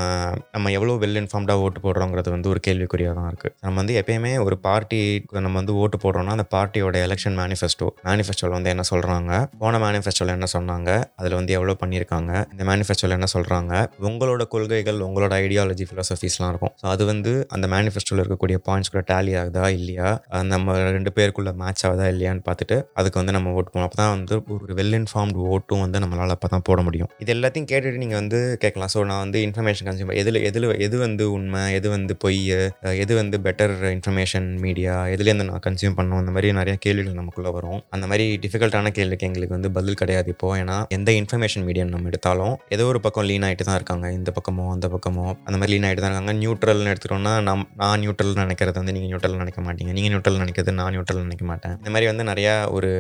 நம்ம 0.56 0.72
எவ்வளோ 0.78 0.96
வெல் 1.04 1.20
இன்ஃபார்ம்டாக 1.22 1.66
ஓட்டு 1.66 1.84
போடுறோங்கிறது 1.86 2.36
வந்து 2.36 2.52
ஒரு 2.54 2.62
கேள்விக்குறியாக 2.68 3.18
தான் 3.20 3.30
இருக்குது 3.32 3.54
நம்ம 3.66 3.76
வந்து 3.82 3.96
எப்பயுமே 4.02 4.34
ஒரு 4.46 4.58
பார்ட்டி 4.64 5.02
நம்ம 5.46 5.56
வந்து 5.60 5.74
ஓட்டு 5.82 5.96
போடுறோம்னா 6.04 6.34
அந்த 6.36 6.46
பார்ட்டியோட 6.54 6.96
எலெக்ஷன் 7.06 7.36
மேனிஃபெஸ்டோ 7.40 7.86
மேனிஃபெஸ்டோவில் 8.08 8.54
வந்து 8.56 8.70
என்ன 8.74 8.84
சொல்கிறாங்க 8.90 9.32
போன 9.62 9.78
மேனிஃபெஸ்டோவில் 9.84 10.34
என்ன 10.36 10.48
சொன்னாங்க? 10.54 10.90
அதில் 11.20 11.36
வந்து 11.38 11.52
எவ்வளோ 11.58 11.74
பண்ணியிருக்காங்க? 11.82 12.32
இந்த 12.52 12.64
மேனிஃபெஸ்டோவில் 12.70 13.16
என்ன 13.18 13.28
சொல்கிறாங்க 13.34 13.72
உங்களோட 14.08 14.42
கொள்கைகள் 14.54 14.98
உங்களோட 15.06 15.32
ஐடியாலஜி 15.44 15.86
ஃபிலாசபிஸ்லாம் 15.90 16.50
இருக்கும். 16.52 16.72
ஸோ 16.80 16.86
அது 16.92 17.02
வந்து 17.12 17.32
அந்த 17.56 17.66
மேனிஃபெஸ்டோவில் 17.74 18.22
இருக்கக்கூடிய 18.24 18.58
பாயிண்ட்ஸ் 18.68 18.92
கூட 18.94 19.02
டேலி 19.12 19.34
ஆகுதா? 19.40 19.64
இல்லையா? 19.78 20.08
நம்ம 20.52 20.76
ரெண்டு 20.96 21.12
பேருக்குள்ள 21.18 21.52
மேட்ச் 21.62 21.84
ஆகுதா? 21.88 22.06
இல்லையான்னு 22.14 22.44
பார்த்துட்டு 22.48 22.78
அதுக்கு 23.00 23.20
வந்து 23.22 23.34
நம்ம 23.38 23.52
ஓட் 23.58 23.70
போகணும் 23.70 23.88
அப்போ 23.88 24.00
தான் 24.02 24.12
வந்து 24.16 24.34
ஒரு 24.66 24.74
வெல் 24.80 24.96
இன்ஃபார்ம்டு 25.00 25.48
ஓட்டும் 25.54 25.82
வந்து 25.84 26.00
நம்மளால் 26.04 26.34
அப்போ 26.36 26.48
தான் 26.54 26.66
போட 26.70 26.82
முடியும். 26.88 27.10
இது 27.24 27.32
எல்லாத்தையும் 27.36 27.68
கேட்டுட்டு 27.72 28.02
நீங்கள் 28.04 28.20
வந்து 28.22 28.40
கேட்கலாம். 28.64 28.92
ஸோ 28.94 29.02
நான் 29.10 29.22
வந்து 29.24 29.40
இன்ஃபர்மேஷன் 29.48 29.88
கன்சியூம் 29.88 30.14
எதில் 30.22 30.42
எதில் 30.50 30.68
எது 30.88 30.96
வந்து 31.06 31.24
உண்மை? 31.36 31.62
எது 31.78 31.88
வந்து 31.96 32.14
பொய் 32.24 32.40
எது 33.04 33.12
வந்து 33.22 33.36
பெட்டர் 33.46 33.74
இன்ஃபர்மேஷன் 33.96 34.48
மீடியா 34.64 34.94
எதுலேருந்து 35.16 35.46
நான் 35.50 35.64
கன்சியூம் 35.66 35.96
பண்ணோம் 35.98 36.20
அந்த 36.22 36.32
மாதிரி 36.36 36.48
நிறைய 36.60 36.74
கேள்விகள் 36.84 37.18
நமக்குள்ளே 37.20 37.52
வரும். 37.56 37.80
அந்த 37.96 38.04
மாதிரி 38.10 38.26
டிஃபிகல்ட்டான 38.44 38.92
கேள்விக்கு 38.98 39.28
எங்களுக்கு 39.28 39.56
வந்து 39.56 39.70
பதில் 39.76 39.98
கிடையாது 40.02 40.30
இப்போ. 40.34 40.50
ஏன்னா 40.62 40.76
எந்த 40.96 41.10
இன்ஃபர்மேஷன் 41.20 41.66
மீடியம் 41.68 41.92
நம்ம 41.94 42.10
எடுத்தாலும் 42.12 42.54
ஏதோ 42.76 42.86
ஒரு 42.92 43.00
பக்கம் 43.06 43.26
லீன் 43.30 43.46
ஆகிட்டு 43.48 43.66
தான் 43.70 43.78
இருக்காங்க. 43.80 44.06
இந்த 44.18 44.32
பக்கமோ 44.38 44.66
அந்த 44.76 44.86
பக்கமோ 44.94 45.26
அந்த 45.46 45.56
மாதிரி 45.60 45.72
லீன் 45.74 45.86
ஆகிட்டு 45.88 46.04
தான் 46.04 46.12
இருக்காங்க. 46.12 46.34
நியூட்ரல்னு 46.42 46.92
எடுத்துட்டோம்னா 46.94 47.34
நம் 47.48 47.66
நான் 47.82 48.00
நியூட்ரல் 48.04 48.34
நினைக்கிறது 48.44 48.78
வந்து 48.82 48.94
நீங்கள் 48.96 49.10
நியூட்ரல் 49.12 49.38
நினைக்க 49.42 49.60
மாட்டீங்க. 49.66 49.92
நீங்கள் 49.98 50.12
நியூட்ரல் 50.14 50.40
நினைக்கிறது 50.42 50.74
நான் 50.80 50.92
நியூட்ரல் 50.96 51.22
நினைக்க 51.26 51.44
மாட்டேன். 51.50 51.76
இந்த 51.80 51.90
மாதிரி 51.94 52.08
வந்து 52.12 52.24
நிறையா 52.30 52.54
ஒரு 52.76 52.90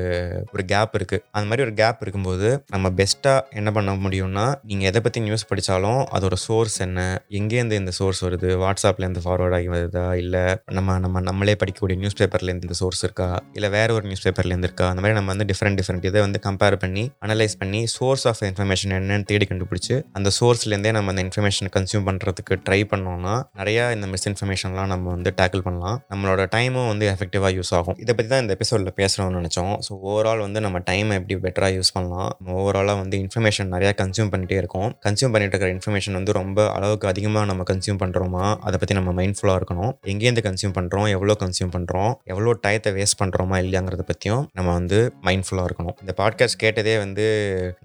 ஒரு 0.54 0.64
கேப் 0.72 0.94
இருக்குது 0.98 1.22
அந்த 1.36 1.46
மாதிரி 1.50 1.64
ஒரு 1.66 1.74
கேப் 1.82 2.02
இருக்கும்போது 2.04 2.48
நம்ம 2.74 2.86
பெஸ்ட்டாக 3.00 3.40
என்ன 3.60 3.68
பண்ண 3.76 3.92
முடியும்னா 4.04 4.46
நீங்கள் 4.70 4.88
எதை 4.90 5.00
பற்றி 5.04 5.20
நியூஸ் 5.26 5.48
படித்தாலும் 5.50 6.00
அதோட 6.16 6.36
சோர்ஸ் 6.46 6.76
என்ன? 6.86 7.00
எங்கேருந்து 7.38 7.78
இந்த 7.82 7.92
சோர்ஸ் 7.98 8.20
வருது? 8.26 8.48
வாட்ஸ்அப்லேருந்து 8.62 9.22
ஃபார்வர்ட் 9.24 9.56
ஆகி 9.58 9.68
வருதா? 9.74 10.04
இல்லை 10.22 10.42
நம்ம 10.78 10.98
நம்ம 11.04 11.22
நம்மளே 11.28 11.54
படிக்கக்கூடிய 11.60 11.93
நியூஸ் 12.02 12.16
பேப்பர்லேருந்து 12.20 12.66
இந்த 12.68 12.76
சோர்ஸ் 12.80 13.02
இருக்கா? 13.06 13.28
இல்லை 13.56 13.68
வேற 13.76 13.88
ஒரு 13.98 14.04
நியூஸ் 14.10 14.24
பேப்பர்லேருந்து 14.26 14.68
இருக்கா? 14.70 14.86
அந்த 14.92 15.00
மாதிரி 15.02 15.16
நம்ம 15.18 15.30
வந்து 15.34 15.46
டிஃப்ரெண்ட் 15.50 15.78
டிஃப்ரெண்ட் 15.80 16.06
இதை 16.10 16.20
வந்து 16.26 16.40
கம்பேர் 16.46 16.76
பண்ணி 16.84 17.04
அனலைஸ் 17.26 17.56
பண்ணி 17.62 17.80
சோர்ஸ் 17.96 18.24
ஆஃப் 18.30 18.42
இன்ஃபர்மேஷன் 18.50 18.94
என்னன்னு 18.98 19.26
தேடி 19.30 19.48
கண்டுபிடிச்சி 19.52 19.94
அந்த 20.18 20.30
சோர்ஸ்லேருந்தே 20.38 20.92
நம்ம 20.98 21.12
அந்த 21.14 21.24
இன்ஃபர்மேஷன் 21.26 21.70
கன்சியூம் 21.76 22.06
பண்ணுறதுக்கு 22.08 22.56
ட்ரை 22.68 22.80
பண்ணோம்னா 22.92 23.34
நிறையா 23.60 23.84
இந்த 23.96 24.06
மிஸ்இன்ஃபர்மேஷன்லாம் 24.14 24.90
நம்ம 24.94 25.06
வந்து 25.16 25.32
டேக்கிள் 25.40 25.64
பண்ணலாம். 25.68 25.98
நம்மளோட 26.12 26.42
டைமும் 26.56 26.88
வந்து 26.92 27.06
எஃபெக்டிவாக 27.14 27.52
யூஸ் 27.58 27.72
ஆகும். 27.78 27.96
இதை 28.04 28.12
பற்றி 28.16 28.30
தான் 28.32 28.42
இந்த 28.44 28.52
எபிசோடில் 28.58 28.92
பேசுகிறோம்னு 29.00 29.38
நினச்சோம். 29.40 29.74
ஸோ 29.86 29.92
ஓவரால் 30.08 30.42
வந்து 30.46 30.60
நம்ம 30.66 30.80
டைம் 30.90 31.10
எப்படி 31.18 31.36
பெட்டராக 31.46 31.72
யூஸ் 31.78 31.92
பண்ணலாம்? 31.96 32.30
ஓவராலாக 32.58 32.98
வந்து 33.02 33.16
இன்ஃபர்மேஷன் 33.24 33.70
நிறையா 33.74 33.92
கன்சியூம் 34.02 34.30
பண்ணிகிட்டே 34.32 34.58
இருக்கோம். 34.62 34.88
கன்சியூம் 35.06 35.32
பண்ணிட்டு 35.34 35.54
இருக்கிற 35.54 35.70
இன்ஃபர்மேஷன் 35.76 36.16
வந்து 36.18 36.32
ரொம்ப 36.40 36.58
அளவுக்கு 36.76 37.06
அதிகமாக 37.12 37.44
நம்ம 37.50 37.62
கன்சியூம் 37.70 38.00
பண்ணுறோமா 38.02 38.44
அதை 38.66 38.76
பற்றி 38.82 38.94
நம்ம 38.98 39.12
மைண்ட்ஃபுல்லாக 39.20 39.58
இருக்கணும். 39.60 39.92
எங்கேருந்து 40.12 40.44
கன்சியூம் 40.48 40.74
பண்ணுறோம் 40.78 41.08
எவ்வளோ 41.16 41.36
கன்சியூம் 41.42 41.72
பண்ணுறோம் 41.74 41.82
பண்ணுறோம் 41.84 42.12
எவ்வளோ 42.32 42.52
டயத்தை 42.64 42.90
வேஸ்ட் 42.98 43.18
பண்ணுறோமா 43.22 43.56
இல்லையாங்கிறத 43.62 44.02
பற்றியும் 44.10 44.44
நம்ம 44.58 44.68
வந்து 44.78 44.98
மைண்ட்ஃபுல்லாக 45.26 45.68
இருக்கணும். 45.68 45.96
இந்த 46.02 46.12
பாட்காஸ்ட் 46.20 46.58
கேட்டதே 46.62 46.94
வந்து 47.04 47.24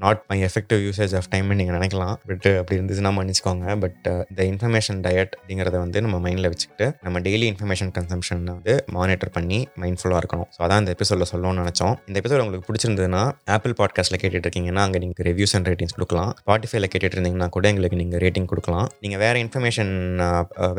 not 0.03 0.21
my 0.31 0.37
effective 0.47 0.81
usage 0.87 1.13
of 1.19 1.29
டைம்னு 1.33 1.57
நீங்கள் 1.61 1.77
நினைக்கலாம். 1.77 2.15
பட் 2.29 2.47
அப்படி 2.59 2.75
இருந்துச்சுன்னா 2.79 3.13
மன்னிச்சுக்கோங்க. 3.19 3.65
பட் 3.83 4.07
uh, 4.11 4.21
இந்த 4.31 4.41
இன்ஃபர்மேஷன் 4.51 4.99
டயட் 5.05 5.33
அப்படிங்கிறத 5.39 5.77
வந்து 5.83 6.03
நம்ம 6.05 6.17
மைண்டில் 6.25 6.49
வச்சுக்கிட்டு 6.53 6.87
நம்ம 7.05 7.19
டெய்லி 7.27 7.47
இன்ஃபர்மேஷன் 7.51 7.91
கன்சம்ஷன் 7.97 8.43
வந்து 8.53 8.75
மானிட்டர் 8.97 9.33
பண்ணி 9.37 9.59
மைண்ட்ஃபுல்லாக 9.83 10.21
இருக்கணும். 10.23 10.49
ஸோ 10.55 10.59
அதான் 10.67 10.81
இந்த 10.83 10.93
எபிசோடில் 10.97 11.29
சொல்லணும்னு 11.33 11.61
நினச்சோம். 11.63 11.95
இந்த 12.09 12.17
எபிசோட் 12.21 12.43
உங்களுக்கு 12.45 12.67
பிடிச்சிருந்ததுன்னா 12.69 13.23
ஆப்பிள் 13.57 13.75
பாட்காஸ்ட்டில் 13.81 14.21
கேட்டுட்டு 14.23 14.45
இருக்கீங்கன்னா 14.47 14.83
அங்கே 14.87 15.01
நீங்கள் 15.05 15.27
ரிவ்யூஸ் 15.29 15.55
அண்ட் 15.57 15.69
ரேட்டிங்ஸ் 15.71 15.95
கொடுக்கலாம். 15.97 16.31
ஸ்பாட்டிஃபைல 16.41 16.87
கேட்டுட்டு 16.93 17.17
இருந்தீங்கன்னா 17.17 17.49
கூட 17.57 17.67
எங்களுக்கு 17.73 17.99
நீங்கள் 18.03 18.21
ரேட்டிங் 18.25 18.49
கொடுக்கலாம். 18.53 18.87
நீங்கள் 19.05 19.21
வேறு 19.25 19.39
இன்ஃபர்மேஷன் 19.45 19.93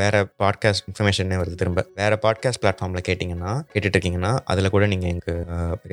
வேறு 0.03 0.21
பாட்காஸ்ட் 0.45 0.85
இன்ஃபர்மேஷனே 0.91 1.39
வருது 1.43 1.57
திரும்ப. 1.63 1.85
வேறு 2.01 2.19
பாட்காஸ்ட் 2.27 2.63
பிளாட்ஃபார்மில் 2.65 3.07
கேட்டிங்கன்னா 3.11 3.53
கேட்டுட்டு 3.73 3.97
இருக்கீங்கன்னா 3.97 4.33
அதில் 4.53 4.73
கூட 4.77 4.87
நீங்கள் 4.95 5.11
எங்களுக்கு 5.13 5.37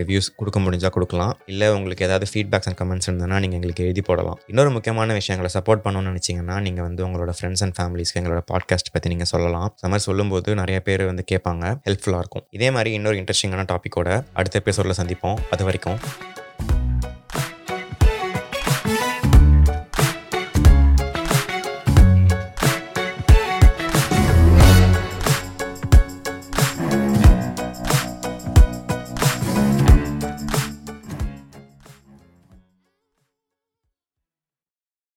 ரிவ்யூஸ் 0.01 0.30
கொடுக்க 0.39 0.60
முடிஞ்சால் 0.65 0.95
கொடுக்கலாம். 0.97 1.34
இல்லை 1.53 1.69
உங்களுக்கு 1.77 2.06
ஏதாவது 2.08 2.27
ஃபீட்பேக்ஸ் 2.32 2.69
அண்ட் 2.69 2.80
கமெண்ட்ஸ் 2.82 3.10
இருந்ததுன்னா 3.10 3.39
நீங்கள் 3.43 3.60
எங்களுக்கு 3.60 3.86
எழுதி 3.88 4.03
போடலாம். 4.10 4.39
இன்னொரு 4.53 4.71
முக்கியமான 4.77 5.13
விஷயங்களை 5.21 5.51
சப்போர்ட் 5.58 5.84
பண்ணணும்னு 5.86 6.12
நினச்சிங்கன்னா 6.12 6.58
நீங்கள் 6.67 6.88
வந்து 6.88 7.03
உங்களோட 7.08 7.34
ஃப்ரெண்ட்ஸ் 7.39 7.63
அண்ட் 7.67 7.77
ஃபேமிலிஸ்க்கு 7.80 8.21
எங்களோட 8.21 8.41
பாட்காஸ்ட் 8.53 8.91
பற்றி 8.95 9.13
நீங்கள் 9.13 9.32
சொல்லலாம். 9.34 9.67
அந்த 9.77 9.89
மாதிரி 9.93 10.08
சொல்லும்போது 10.10 10.56
நிறைய 10.62 10.80
பேர் 10.88 11.06
வந்து 11.12 11.25
கேட்பாங்க. 11.32 11.65
ஹெல்ப்ஃபுல்லாக 11.88 12.23
இருக்கும். 12.25 12.45
இதே 12.58 12.71
மாதிரி 12.77 12.91
இன்னொரு 12.99 13.19
இன்ட்ரெஸ்டிங்கான 13.21 13.65
டாப்பிக்கோட 13.73 14.10
அடுத்த 14.39 14.62
எபிசோடில் 14.63 14.99
சந்திப்போம். 15.01 15.39
அது 15.56 15.63
வரைக்கும் 15.69 15.99